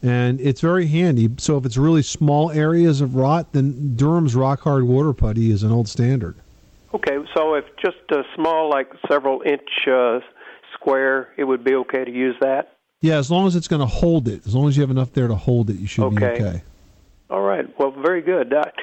And 0.01 0.39
it's 0.41 0.61
very 0.61 0.87
handy. 0.87 1.29
So 1.37 1.57
if 1.57 1.65
it's 1.65 1.77
really 1.77 2.01
small 2.01 2.51
areas 2.51 3.01
of 3.01 3.15
rot, 3.15 3.51
then 3.53 3.95
Durham's 3.95 4.35
Rock 4.35 4.61
Hard 4.61 4.85
Water 4.85 5.13
Putty 5.13 5.51
is 5.51 5.63
an 5.63 5.71
old 5.71 5.87
standard. 5.87 6.35
Okay, 6.93 7.17
so 7.35 7.53
if 7.53 7.65
just 7.83 7.97
a 8.11 8.23
small, 8.35 8.69
like 8.69 8.91
several 9.09 9.41
inch 9.45 9.87
uh, 9.87 10.19
square, 10.73 11.29
it 11.37 11.43
would 11.43 11.63
be 11.63 11.75
okay 11.75 12.03
to 12.03 12.11
use 12.11 12.35
that. 12.41 12.78
Yeah, 13.01 13.17
as 13.17 13.31
long 13.31 13.47
as 13.47 13.55
it's 13.55 13.67
going 13.67 13.79
to 13.81 13.85
hold 13.85 14.27
it. 14.27 14.45
As 14.45 14.53
long 14.53 14.67
as 14.67 14.75
you 14.75 14.81
have 14.81 14.91
enough 14.91 15.13
there 15.13 15.27
to 15.27 15.35
hold 15.35 15.69
it, 15.69 15.77
you 15.79 15.87
should 15.87 16.09
be 16.15 16.23
Okay. 16.25 16.43
okay. 16.43 16.63
All 17.29 17.41
right. 17.41 17.65
Well, 17.79 17.91
very 17.91 18.21
good. 18.21 18.49
That, 18.49 18.73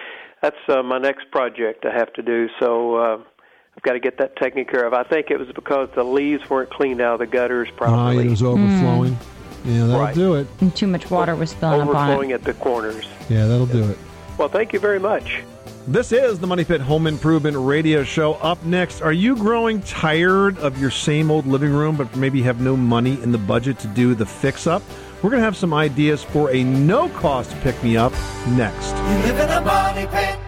that's 0.41 0.57
uh, 0.69 0.83
my 0.83 0.99
next 0.99 1.31
project 1.31 1.85
I 1.85 1.93
have 1.93 2.13
to 2.15 2.23
do. 2.23 2.49
So 2.61 2.97
uh, 2.97 3.19
I've 3.77 3.83
got 3.83 3.93
to 3.93 4.01
get 4.01 4.19
that 4.19 4.37
taken 4.37 4.65
care 4.65 4.87
of. 4.87 4.95
I 4.95 5.03
think 5.03 5.31
it 5.31 5.39
was 5.39 5.49
because 5.55 5.89
the 5.95 6.05
leaves 6.05 6.49
weren't 6.49 6.71
cleaned 6.71 7.01
out 7.03 7.15
of 7.15 7.19
the 7.21 7.27
gutters 7.27 7.69
Ah, 7.73 7.77
properly. 7.77 8.27
it 8.27 8.31
was 8.31 8.43
overflowing. 8.43 9.19
Yeah, 9.65 9.87
that'll 9.87 10.01
Right. 10.01 10.15
do 10.15 10.35
it. 10.37 10.47
And 10.61 10.75
too 10.75 10.87
much 10.87 11.11
water 11.11 11.35
was 11.35 11.51
spilling 11.51 11.81
up 11.83 11.89
on 11.89 11.97
overflowing 11.97 12.33
at 12.33 12.45
the 12.45 12.55
corners. 12.55 13.05
Yeah, 13.29 13.47
that'll 13.49 13.67
do 13.67 13.85
it. 13.91 13.99
Well, 14.39 14.49
thank 14.49 14.73
you 14.73 14.79
very 14.79 15.01
much. 15.01 15.43
This 15.89 16.11
is 16.11 16.41
the 16.41 16.49
Money 16.49 16.65
Pit 16.65 16.81
Home 16.81 17.07
Improvement 17.07 17.57
Radio 17.57 18.03
Show. 18.03 18.35
Up 18.35 18.61
next, 18.65 19.03
are 19.03 19.13
you 19.13 19.37
growing 19.37 19.81
tired 19.83 20.59
of 20.59 20.81
your 20.81 20.91
same 20.91 21.31
old 21.31 21.47
living 21.47 21.71
room, 21.71 21.97
but 21.97 22.17
maybe 22.17 22.43
have 22.43 22.61
no 22.61 22.77
money 22.77 23.23
in 23.23 23.31
the 23.31 23.39
budget 23.39 23.79
to 23.79 23.87
do 23.87 24.17
the 24.17 24.27
fix 24.27 24.67
up? 24.67 24.83
We're 25.23 25.31
going 25.31 25.39
to 25.39 25.45
have 25.45 25.57
some 25.57 25.73
ideas 25.73 26.25
for 26.25 26.51
a 26.51 26.65
no 26.65 27.09
cost 27.11 27.53
pick 27.61 27.81
me 27.85 27.97
up 27.97 28.11
next. 28.49 28.97
You 28.97 29.33
live 29.33 29.39
in 29.39 29.49
a 29.49 29.61
money 29.61 30.09
pit. 30.09 30.46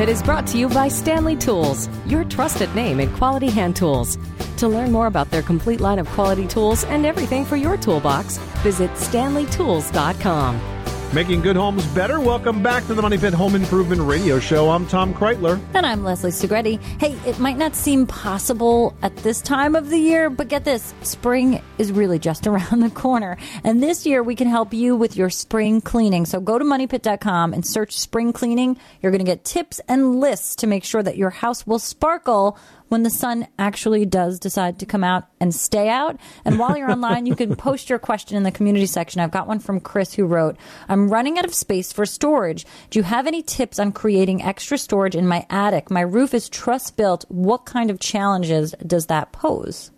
Pit 0.00 0.08
is 0.08 0.22
brought 0.22 0.46
to 0.46 0.56
you 0.56 0.66
by 0.66 0.88
Stanley 0.88 1.36
Tools, 1.36 1.86
your 2.06 2.24
trusted 2.24 2.74
name 2.74 3.00
in 3.00 3.14
quality 3.18 3.50
hand 3.50 3.76
tools. 3.76 4.16
To 4.56 4.66
learn 4.66 4.90
more 4.90 5.06
about 5.06 5.30
their 5.30 5.42
complete 5.42 5.78
line 5.78 5.98
of 5.98 6.08
quality 6.08 6.46
tools 6.46 6.84
and 6.84 7.04
everything 7.04 7.44
for 7.44 7.56
your 7.56 7.76
toolbox, 7.76 8.38
visit 8.62 8.90
stanleytools.com. 8.92 10.79
Making 11.12 11.40
good 11.40 11.56
homes 11.56 11.84
better. 11.88 12.20
Welcome 12.20 12.62
back 12.62 12.86
to 12.86 12.94
the 12.94 13.02
Money 13.02 13.18
Pit 13.18 13.34
Home 13.34 13.56
Improvement 13.56 14.00
Radio 14.02 14.38
Show. 14.38 14.70
I'm 14.70 14.86
Tom 14.86 15.12
Kraeutler. 15.12 15.60
And 15.74 15.84
I'm 15.84 16.04
Leslie 16.04 16.30
Segrete. 16.30 16.80
Hey, 17.00 17.18
it 17.28 17.40
might 17.40 17.58
not 17.58 17.74
seem 17.74 18.06
possible 18.06 18.96
at 19.02 19.16
this 19.16 19.40
time 19.40 19.74
of 19.74 19.90
the 19.90 19.98
year, 19.98 20.30
but 20.30 20.46
get 20.46 20.64
this 20.64 20.94
spring 21.02 21.62
is 21.78 21.90
really 21.90 22.20
just 22.20 22.46
around 22.46 22.78
the 22.78 22.90
corner. 22.90 23.38
And 23.64 23.82
this 23.82 24.06
year 24.06 24.22
we 24.22 24.36
can 24.36 24.46
help 24.46 24.72
you 24.72 24.94
with 24.94 25.16
your 25.16 25.30
spring 25.30 25.80
cleaning. 25.80 26.26
So 26.26 26.38
go 26.38 26.60
to 26.60 26.64
moneypit.com 26.64 27.54
and 27.54 27.66
search 27.66 27.98
spring 27.98 28.32
cleaning. 28.32 28.78
You're 29.02 29.10
going 29.10 29.18
to 29.18 29.28
get 29.28 29.44
tips 29.44 29.80
and 29.88 30.20
lists 30.20 30.54
to 30.56 30.68
make 30.68 30.84
sure 30.84 31.02
that 31.02 31.16
your 31.16 31.30
house 31.30 31.66
will 31.66 31.80
sparkle 31.80 32.56
when 32.90 33.04
the 33.04 33.10
sun 33.10 33.46
actually 33.58 34.04
does 34.04 34.38
decide 34.38 34.78
to 34.80 34.86
come 34.86 35.02
out 35.02 35.24
and 35.40 35.54
stay 35.54 35.88
out. 35.88 36.18
And 36.44 36.58
while 36.58 36.76
you're 36.76 36.90
online, 36.90 37.24
you 37.24 37.34
can 37.34 37.56
post 37.70 37.88
your 37.88 37.98
question 37.98 38.36
in 38.36 38.42
the 38.42 38.50
community 38.50 38.86
section. 38.86 39.20
I've 39.20 39.30
got 39.30 39.46
one 39.46 39.60
from 39.60 39.80
Chris 39.80 40.12
who 40.12 40.26
wrote, 40.26 40.56
I'm 40.88 41.08
running 41.08 41.38
out 41.38 41.44
of 41.44 41.54
space 41.54 41.92
for 41.92 42.04
storage. 42.04 42.66
Do 42.90 42.98
you 42.98 43.04
have 43.04 43.26
any 43.26 43.42
tips 43.42 43.78
on 43.78 43.92
creating 43.92 44.42
extra 44.42 44.76
storage 44.76 45.14
in 45.14 45.26
my 45.26 45.46
attic? 45.48 45.90
My 45.90 46.02
roof 46.02 46.34
is 46.34 46.48
truss 46.48 46.90
built. 46.90 47.24
What 47.28 47.64
kind 47.64 47.90
of 47.90 48.00
challenges 48.00 48.74
does 48.84 49.06
that 49.06 49.32
pose? 49.32 49.92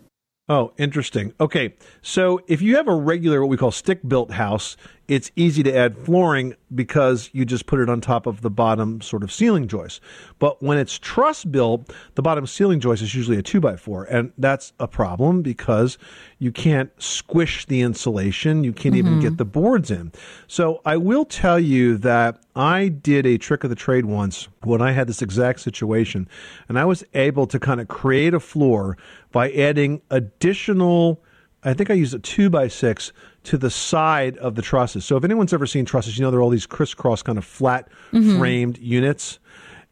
Oh, 0.49 0.73
interesting. 0.77 1.33
Okay. 1.39 1.73
So 2.01 2.41
if 2.47 2.61
you 2.61 2.75
have 2.75 2.87
a 2.87 2.95
regular, 2.95 3.41
what 3.41 3.49
we 3.49 3.57
call 3.57 3.71
stick 3.71 4.01
built 4.07 4.31
house, 4.31 4.77
it's 5.07 5.31
easy 5.35 5.63
to 5.63 5.75
add 5.75 5.97
flooring 5.97 6.55
because 6.73 7.29
you 7.33 7.43
just 7.45 7.65
put 7.65 7.79
it 7.79 7.89
on 7.89 7.99
top 7.99 8.25
of 8.25 8.41
the 8.41 8.49
bottom 8.49 9.01
sort 9.01 9.21
of 9.21 9.31
ceiling 9.31 9.67
joist. 9.67 9.99
But 10.39 10.63
when 10.63 10.77
it's 10.77 10.97
truss 10.97 11.43
built, 11.43 11.93
the 12.15 12.21
bottom 12.21 12.47
ceiling 12.47 12.79
joist 12.79 13.01
is 13.01 13.13
usually 13.13 13.37
a 13.37 13.41
two 13.41 13.59
by 13.59 13.75
four. 13.75 14.05
And 14.05 14.31
that's 14.37 14.71
a 14.79 14.87
problem 14.87 15.41
because 15.41 15.97
you 16.39 16.51
can't 16.51 16.89
squish 16.97 17.65
the 17.65 17.81
insulation. 17.81 18.63
You 18.63 18.71
can't 18.71 18.95
even 18.95 19.17
Mhm. 19.17 19.21
get 19.21 19.37
the 19.37 19.45
boards 19.45 19.91
in. 19.91 20.13
So 20.47 20.81
I 20.85 20.97
will 20.97 21.25
tell 21.25 21.59
you 21.59 21.97
that 21.97 22.39
I 22.55 22.87
did 22.87 23.25
a 23.25 23.37
trick 23.37 23.63
of 23.63 23.69
the 23.69 23.75
trade 23.75 24.05
once 24.05 24.47
when 24.63 24.81
I 24.81 24.91
had 24.93 25.07
this 25.07 25.21
exact 25.21 25.59
situation, 25.59 26.27
and 26.69 26.79
I 26.79 26.85
was 26.85 27.03
able 27.13 27.45
to 27.47 27.59
kind 27.59 27.81
of 27.81 27.87
create 27.87 28.33
a 28.33 28.39
floor 28.39 28.97
by 29.31 29.51
adding 29.51 30.01
additional. 30.09 31.21
I 31.65 31.73
think 31.73 31.89
I 31.89 31.93
used 31.93 32.13
a 32.13 32.19
two 32.19 32.49
by 32.49 32.67
six 32.67 33.11
to 33.45 33.57
the 33.57 33.69
side 33.69 34.37
of 34.37 34.55
the 34.55 34.61
trusses. 34.61 35.05
So 35.05 35.17
if 35.17 35.23
anyone's 35.23 35.53
ever 35.53 35.65
seen 35.65 35.85
trusses, 35.85 36.17
you 36.17 36.23
know 36.23 36.31
they're 36.31 36.41
all 36.41 36.49
these 36.49 36.65
crisscross 36.65 37.21
kind 37.23 37.37
of 37.37 37.45
flat 37.45 37.87
Mhm. 38.13 38.37
framed 38.37 38.77
units. 38.79 39.39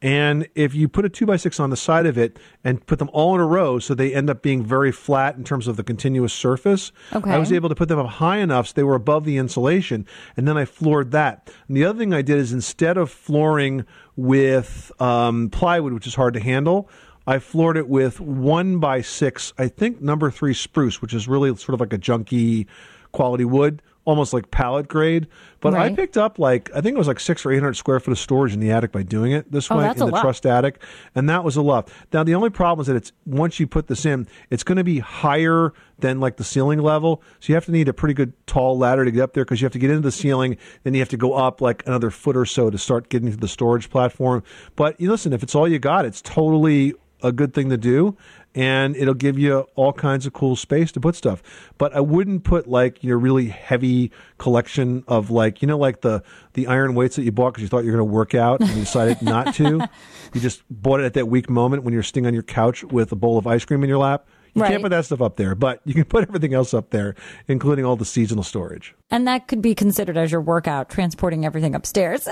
And 0.04 0.48
if 0.56 0.74
you 0.74 0.88
put 0.88 1.06
a 1.06 1.10
two 1.10 1.28
by 1.28 1.36
six 1.38 1.60
on 1.60 1.70
the 1.70 1.78
side 1.78 2.08
of 2.08 2.18
it 2.18 2.40
and 2.64 2.84
put 2.88 2.98
them 2.98 3.10
all 3.14 3.36
in 3.36 3.42
a 3.42 3.46
row, 3.46 3.78
so 3.78 3.94
they 3.94 4.16
end 4.16 4.32
up 4.32 4.42
being 4.42 4.66
very 4.66 4.92
flat 4.92 5.36
in 5.38 5.44
terms 5.44 5.68
of 5.68 5.78
the 5.78 5.84
continuous 5.84 6.34
surface, 6.34 6.92
Okay. 7.14 7.30
I 7.30 7.38
was 7.38 7.52
able 7.52 7.70
to 7.70 7.76
put 7.76 7.88
them 7.88 8.00
up 8.00 8.08
high 8.08 8.38
enough 8.38 8.70
so 8.70 8.74
they 8.76 8.84
were 8.84 8.96
above 8.96 9.26
the 9.26 9.38
insulation, 9.38 10.08
and 10.36 10.48
then 10.48 10.58
I 10.58 10.66
floored 10.66 11.12
that. 11.12 11.52
And 11.68 11.78
the 11.78 11.86
other 11.86 12.00
thing 12.00 12.16
I 12.16 12.24
did 12.24 12.40
is 12.40 12.52
instead 12.52 12.98
of 12.98 13.12
flooring 13.12 13.86
with 14.16 14.92
um, 15.00 15.50
plywood, 15.50 15.94
which 15.94 16.08
is 16.08 16.16
hard 16.16 16.34
to 16.34 16.40
handle, 16.40 16.90
I 17.28 17.40
floored 17.40 17.78
it 17.78 17.88
with 17.88 18.20
one 18.20 18.80
by 18.80 19.02
six, 19.02 19.54
I 19.58 19.68
think 19.68 20.02
number 20.02 20.32
three 20.32 20.54
spruce, 20.54 21.02
which 21.02 21.14
is 21.14 21.28
really 21.28 21.56
sort 21.56 21.74
of 21.76 21.80
like 21.80 21.94
a 21.94 21.98
junky 21.98 22.66
quality 23.12 23.46
wood, 23.46 23.82
almost 24.06 24.34
like 24.34 24.50
pallet 24.52 24.88
grade. 24.88 25.28
But 25.60 25.76
I 25.76 25.94
picked 25.94 26.18
up 26.18 26.40
like 26.40 26.72
I 26.74 26.82
think 26.82 26.96
it 26.96 26.98
was 26.98 27.08
like 27.08 27.20
six 27.20 27.46
or 27.46 27.52
eight 27.52 27.60
hundred 27.60 27.76
square 27.76 28.00
foot 28.00 28.12
of 28.12 28.18
storage 28.20 28.54
in 28.54 28.60
the 28.60 28.72
attic 28.72 28.92
by 28.92 29.04
doing 29.04 29.32
it 29.34 29.52
this 29.52 29.70
Oh, 29.70 29.78
way 29.78 29.88
in 29.90 29.98
the 29.98 30.08
lot. 30.08 30.22
truss 30.22 30.44
attic, 30.46 30.82
and 31.14 31.30
that 31.30 31.44
was 31.44 31.56
a 31.58 31.62
lot. 31.62 31.90
Now 32.12 32.24
the 32.24 32.34
only 32.34 32.50
problem 32.50 32.82
is 32.82 32.88
that 32.88 32.96
it's 32.96 33.12
once 33.28 33.60
you 33.60 33.68
put 33.68 33.88
this 33.88 34.06
in, 34.06 34.28
it's 34.50 34.64
going 34.64 34.78
to 34.78 34.84
be 34.84 35.00
higher 35.00 35.74
than 36.00 36.20
like 36.20 36.38
the 36.38 36.44
ceiling 36.44 36.80
level, 36.80 37.22
so 37.40 37.50
you 37.50 37.56
have 37.56 37.66
to 37.66 37.72
need 37.72 37.88
a 37.88 37.94
pretty 37.94 38.16
good 38.16 38.34
tall 38.48 38.78
ladder 38.78 39.06
to 39.06 39.12
get 39.12 39.22
up 39.22 39.34
there 39.34 39.46
because 39.46 39.62
you 39.62 39.66
have 39.66 39.74
to 39.74 39.80
get 39.80 39.92
into 39.92 40.02
the 40.02 40.12
ceiling, 40.12 40.58
then 40.84 40.96
you 40.96 41.00
have 41.02 41.10
to 41.10 41.18
go 41.18 41.34
up 41.34 41.62
like 41.62 41.86
another 41.86 42.10
foot 42.10 42.36
or 42.36 42.46
so 42.46 42.72
to 42.72 42.78
start 42.80 43.10
getting 43.10 43.30
to 43.30 43.38
the 43.38 43.48
storage 43.48 43.90
platform. 43.92 44.42
But 44.76 45.00
you 45.00 45.12
listen, 45.12 45.34
if 45.34 45.44
it's 45.44 45.54
all 45.54 45.68
you 45.68 45.78
got, 45.78 46.06
it's 46.06 46.22
totally 46.24 46.96
a 47.24 47.32
good 47.32 47.54
thing 47.54 47.70
to 47.70 47.78
do 47.78 48.16
and 48.54 48.96
it'll 48.98 49.14
give 49.14 49.40
you 49.40 49.60
all 49.76 49.94
kinds 49.94 50.26
of 50.26 50.34
cool 50.34 50.56
space 50.56 50.92
to 50.92 51.00
put 51.00 51.16
stuff. 51.16 51.42
But 51.78 51.96
I 51.96 52.02
wouldn't 52.02 52.44
put 52.44 52.68
like 52.68 53.04
your 53.04 53.18
really 53.18 53.48
heavy 53.48 54.12
collection 54.38 55.04
of 55.08 55.32
like 55.32 55.62
you 55.62 55.68
know 55.68 55.78
like 55.78 56.02
the 56.02 56.22
the 56.54 56.68
iron 56.68 56.94
weights 56.96 57.16
that 57.16 57.24
you 57.24 57.32
bought 57.32 57.54
because 57.54 57.62
you 57.64 57.70
thought 57.70 57.86
you 57.86 57.92
were 57.92 57.98
going 57.98 58.10
to 58.10 58.14
work 58.14 58.36
out 58.36 58.60
and 58.60 58.70
you 58.70 58.76
decided 58.82 59.22
not 59.22 59.54
to. 59.56 59.88
You 60.34 60.42
just 60.42 60.64
bought 60.70 61.00
it 61.00 61.06
at 61.06 61.14
that 61.14 61.28
weak 61.28 61.50
moment 61.50 61.84
when 61.84 61.94
you're 61.94 62.04
sitting 62.04 62.26
on 62.26 62.34
your 62.34 62.44
couch 62.44 62.84
with 62.84 63.12
a 63.12 63.16
bowl 63.16 63.38
of 63.38 63.48
ice 63.48 63.64
cream 63.66 63.84
in 63.84 63.90
your 63.90 64.00
lap. 64.00 64.28
You 64.54 64.64
Right. 64.64 64.72
can't 64.72 64.84
put 64.84 64.90
that 64.90 65.06
stuff 65.06 65.22
up 65.22 65.38
there, 65.38 65.56
but 65.56 65.80
you 65.86 65.94
can 65.94 66.04
put 66.04 66.24
everything 66.28 66.54
else 66.54 66.74
up 66.74 66.90
there, 66.90 67.16
including 67.48 67.86
all 67.86 67.96
the 67.96 68.04
seasonal 68.04 68.44
storage. 68.44 68.94
And 69.10 69.26
that 69.26 69.48
could 69.48 69.62
be 69.62 69.74
considered 69.74 70.18
as 70.18 70.30
your 70.30 70.42
workout, 70.42 70.90
transporting 70.90 71.46
everything 71.46 71.74
upstairs. 71.74 72.28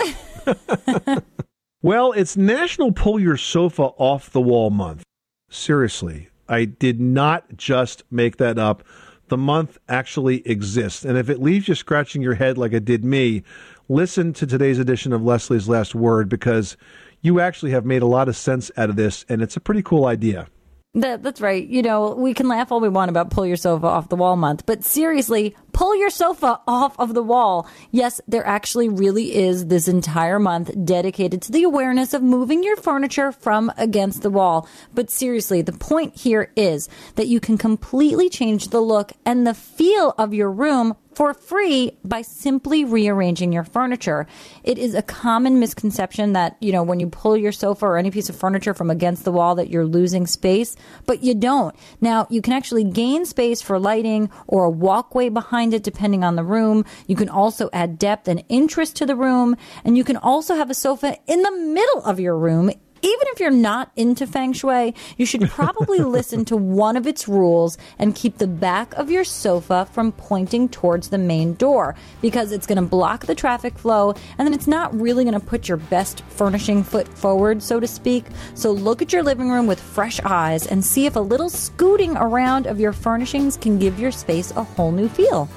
Well, 1.81 2.11
it's 2.11 2.35
National 2.35 2.91
Pull 2.91 3.21
Your 3.21 3.37
Sofa 3.37 3.83
Off 3.83 4.29
the 4.29 4.41
Wall 4.41 4.69
Month. 4.69 5.03
Seriously, 5.49 6.27
I 6.49 6.65
did 6.65 6.99
not 6.99 7.55
just 7.55 8.03
make 8.11 8.35
that 8.35 8.59
up. 8.59 8.83
The 9.29 9.37
month 9.37 9.77
actually 9.87 10.45
exists. 10.45 11.05
And 11.05 11.17
if 11.17 11.29
it 11.29 11.41
leaves 11.41 11.69
you 11.69 11.75
scratching 11.75 12.21
your 12.21 12.33
head 12.33 12.57
like 12.57 12.73
it 12.73 12.83
did 12.83 13.05
me, 13.05 13.43
listen 13.87 14.33
to 14.33 14.45
today's 14.45 14.77
edition 14.77 15.13
of 15.13 15.23
Leslie's 15.23 15.69
Last 15.69 15.95
Word 15.95 16.27
because 16.27 16.75
you 17.21 17.39
actually 17.39 17.71
have 17.71 17.85
made 17.85 18.01
a 18.01 18.07
lot 18.07 18.27
of 18.27 18.35
sense 18.35 18.69
out 18.75 18.89
of 18.89 18.97
this, 18.97 19.23
and 19.29 19.41
it's 19.41 19.55
a 19.55 19.61
pretty 19.61 19.81
cool 19.81 20.05
idea. 20.05 20.47
That, 20.95 21.21
that's 21.21 21.39
right. 21.39 21.67
You 21.67 21.83
know, 21.83 22.15
we 22.15 22.33
can 22.33 22.47
laugh 22.47 22.71
all 22.71 22.79
we 22.79 22.89
want 22.89 23.09
about 23.09 23.29
pull 23.29 23.45
your 23.45 23.57
sofa 23.57 23.85
off 23.85 24.09
the 24.09 24.15
wall 24.15 24.35
month, 24.35 24.65
but 24.65 24.83
seriously, 24.83 25.55
pull 25.71 25.95
your 25.95 26.09
sofa 26.09 26.59
off 26.67 26.99
of 26.99 27.13
the 27.13 27.21
wall. 27.21 27.67
Yes, 27.91 28.19
there 28.27 28.45
actually 28.45 28.89
really 28.89 29.35
is 29.35 29.67
this 29.67 29.87
entire 29.87 30.39
month 30.39 30.71
dedicated 30.85 31.43
to 31.43 31.51
the 31.51 31.61
awareness 31.61 32.15
of 32.15 32.23
moving 32.23 32.63
your 32.63 32.75
furniture 32.75 33.31
from 33.31 33.71
against 33.77 34.23
the 34.23 34.31
wall. 34.31 34.67
But 34.91 35.11
seriously, 35.11 35.61
the 35.61 35.73
point 35.73 36.15
here 36.17 36.51
is 36.55 36.89
that 37.15 37.27
you 37.27 37.39
can 37.39 37.59
completely 37.59 38.27
change 38.27 38.69
the 38.69 38.81
look 38.81 39.11
and 39.27 39.45
the 39.45 39.53
feel 39.53 40.15
of 40.17 40.33
your 40.33 40.51
room 40.51 40.97
for 41.19 41.33
free 41.33 41.91
by 42.05 42.21
simply 42.21 42.85
rearranging 42.85 43.51
your 43.51 43.65
furniture. 43.65 44.25
It 44.63 44.77
is 44.77 44.95
a 44.95 45.01
common 45.01 45.59
misconception 45.59 46.31
that, 46.31 46.55
you 46.61 46.71
know, 46.71 46.81
when 46.81 47.01
you 47.01 47.09
pull 47.09 47.35
your 47.35 47.51
sofa 47.51 47.87
or 47.87 47.97
any 47.97 48.09
piece 48.09 48.29
of 48.29 48.37
furniture 48.37 48.73
from 48.73 48.89
against 48.89 49.25
the 49.25 49.31
wall 49.33 49.55
that 49.55 49.69
you're 49.69 49.85
losing 49.85 50.25
space, 50.25 50.77
but 51.05 51.21
you 51.21 51.35
don't. 51.35 51.75
Now, 51.99 52.25
you 52.29 52.41
can 52.41 52.53
actually 52.53 52.85
gain 52.85 53.25
space 53.25 53.61
for 53.61 53.77
lighting 53.77 54.29
or 54.47 54.63
a 54.63 54.69
walkway 54.69 55.27
behind 55.27 55.73
it 55.73 55.83
depending 55.83 56.23
on 56.23 56.37
the 56.37 56.43
room. 56.45 56.85
You 57.05 57.17
can 57.17 57.27
also 57.27 57.69
add 57.73 57.99
depth 57.99 58.29
and 58.29 58.45
interest 58.47 58.95
to 58.95 59.05
the 59.05 59.17
room, 59.17 59.57
and 59.83 59.97
you 59.97 60.05
can 60.05 60.15
also 60.15 60.55
have 60.55 60.69
a 60.69 60.73
sofa 60.73 61.17
in 61.27 61.41
the 61.41 61.51
middle 61.51 62.01
of 62.03 62.21
your 62.21 62.37
room 62.37 62.71
even 63.01 63.27
if 63.27 63.39
you're 63.39 63.51
not 63.51 63.91
into 63.95 64.27
feng 64.27 64.53
shui, 64.53 64.93
you 65.17 65.25
should 65.25 65.49
probably 65.49 65.99
listen 65.99 66.45
to 66.45 66.57
one 66.57 66.97
of 66.97 67.07
its 67.07 67.27
rules 67.27 67.77
and 67.97 68.15
keep 68.15 68.37
the 68.37 68.47
back 68.47 68.93
of 68.93 69.09
your 69.09 69.23
sofa 69.23 69.87
from 69.91 70.11
pointing 70.11 70.69
towards 70.69 71.09
the 71.09 71.17
main 71.17 71.53
door 71.53 71.95
because 72.21 72.51
it's 72.51 72.67
going 72.67 72.77
to 72.77 72.81
block 72.81 73.25
the 73.25 73.35
traffic 73.35 73.77
flow 73.77 74.13
and 74.37 74.47
then 74.47 74.53
it's 74.53 74.67
not 74.67 74.93
really 74.99 75.23
going 75.23 75.39
to 75.39 75.45
put 75.45 75.67
your 75.67 75.77
best 75.77 76.21
furnishing 76.25 76.83
foot 76.83 77.07
forward, 77.07 77.61
so 77.61 77.79
to 77.79 77.87
speak. 77.87 78.25
So 78.53 78.71
look 78.71 79.01
at 79.01 79.13
your 79.13 79.23
living 79.23 79.49
room 79.49 79.67
with 79.67 79.79
fresh 79.79 80.19
eyes 80.21 80.67
and 80.67 80.83
see 80.83 81.05
if 81.05 81.15
a 81.15 81.19
little 81.19 81.49
scooting 81.49 82.15
around 82.17 82.65
of 82.65 82.79
your 82.79 82.93
furnishings 82.93 83.57
can 83.57 83.79
give 83.79 83.99
your 83.99 84.11
space 84.11 84.51
a 84.51 84.63
whole 84.63 84.91
new 84.91 85.09
feel. 85.09 85.49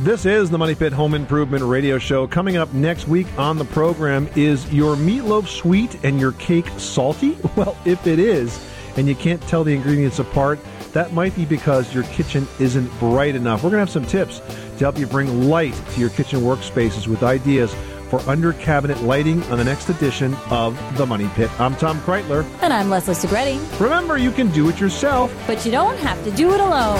This 0.00 0.26
is 0.26 0.50
the 0.50 0.58
Money 0.58 0.74
Pit 0.74 0.92
Home 0.92 1.14
Improvement 1.14 1.64
Radio 1.64 1.96
Show. 1.96 2.26
Coming 2.26 2.58
up 2.58 2.70
next 2.74 3.08
week 3.08 3.26
on 3.38 3.56
the 3.56 3.64
program 3.64 4.28
is 4.36 4.70
your 4.70 4.94
meatloaf 4.94 5.46
sweet 5.48 6.04
and 6.04 6.20
your 6.20 6.32
cake 6.32 6.68
salty? 6.76 7.38
Well, 7.56 7.74
if 7.86 8.06
it 8.06 8.18
is, 8.18 8.60
and 8.98 9.08
you 9.08 9.14
can't 9.14 9.40
tell 9.44 9.64
the 9.64 9.74
ingredients 9.74 10.18
apart, 10.18 10.58
that 10.92 11.14
might 11.14 11.34
be 11.34 11.46
because 11.46 11.94
your 11.94 12.02
kitchen 12.04 12.46
isn't 12.60 12.86
bright 12.98 13.34
enough. 13.34 13.64
We're 13.64 13.70
going 13.70 13.86
to 13.86 13.90
have 13.90 13.90
some 13.90 14.04
tips 14.04 14.40
to 14.40 14.78
help 14.80 14.98
you 14.98 15.06
bring 15.06 15.48
light 15.48 15.74
to 15.94 16.00
your 16.00 16.10
kitchen 16.10 16.40
workspaces 16.42 17.06
with 17.08 17.22
ideas 17.22 17.74
for 18.10 18.20
under 18.28 18.52
cabinet 18.52 19.00
lighting 19.02 19.42
on 19.44 19.56
the 19.56 19.64
next 19.64 19.88
edition 19.88 20.34
of 20.50 20.78
The 20.98 21.06
Money 21.06 21.30
Pit. 21.34 21.50
I'm 21.58 21.74
Tom 21.76 21.98
Kraeutler. 22.00 22.44
And 22.60 22.74
I'm 22.74 22.90
Leslie 22.90 23.14
Segrete. 23.14 23.80
Remember, 23.80 24.18
you 24.18 24.30
can 24.30 24.50
do 24.52 24.68
it 24.68 24.78
yourself. 24.78 25.32
But 25.46 25.64
you 25.64 25.72
don't 25.72 25.96
have 26.00 26.22
to 26.24 26.30
do 26.32 26.52
it 26.52 26.60
alone. 26.60 26.98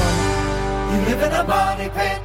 You 0.94 1.14
live 1.14 1.22
in 1.22 1.32
a 1.34 1.44
money 1.46 1.90
pit. 1.90 2.22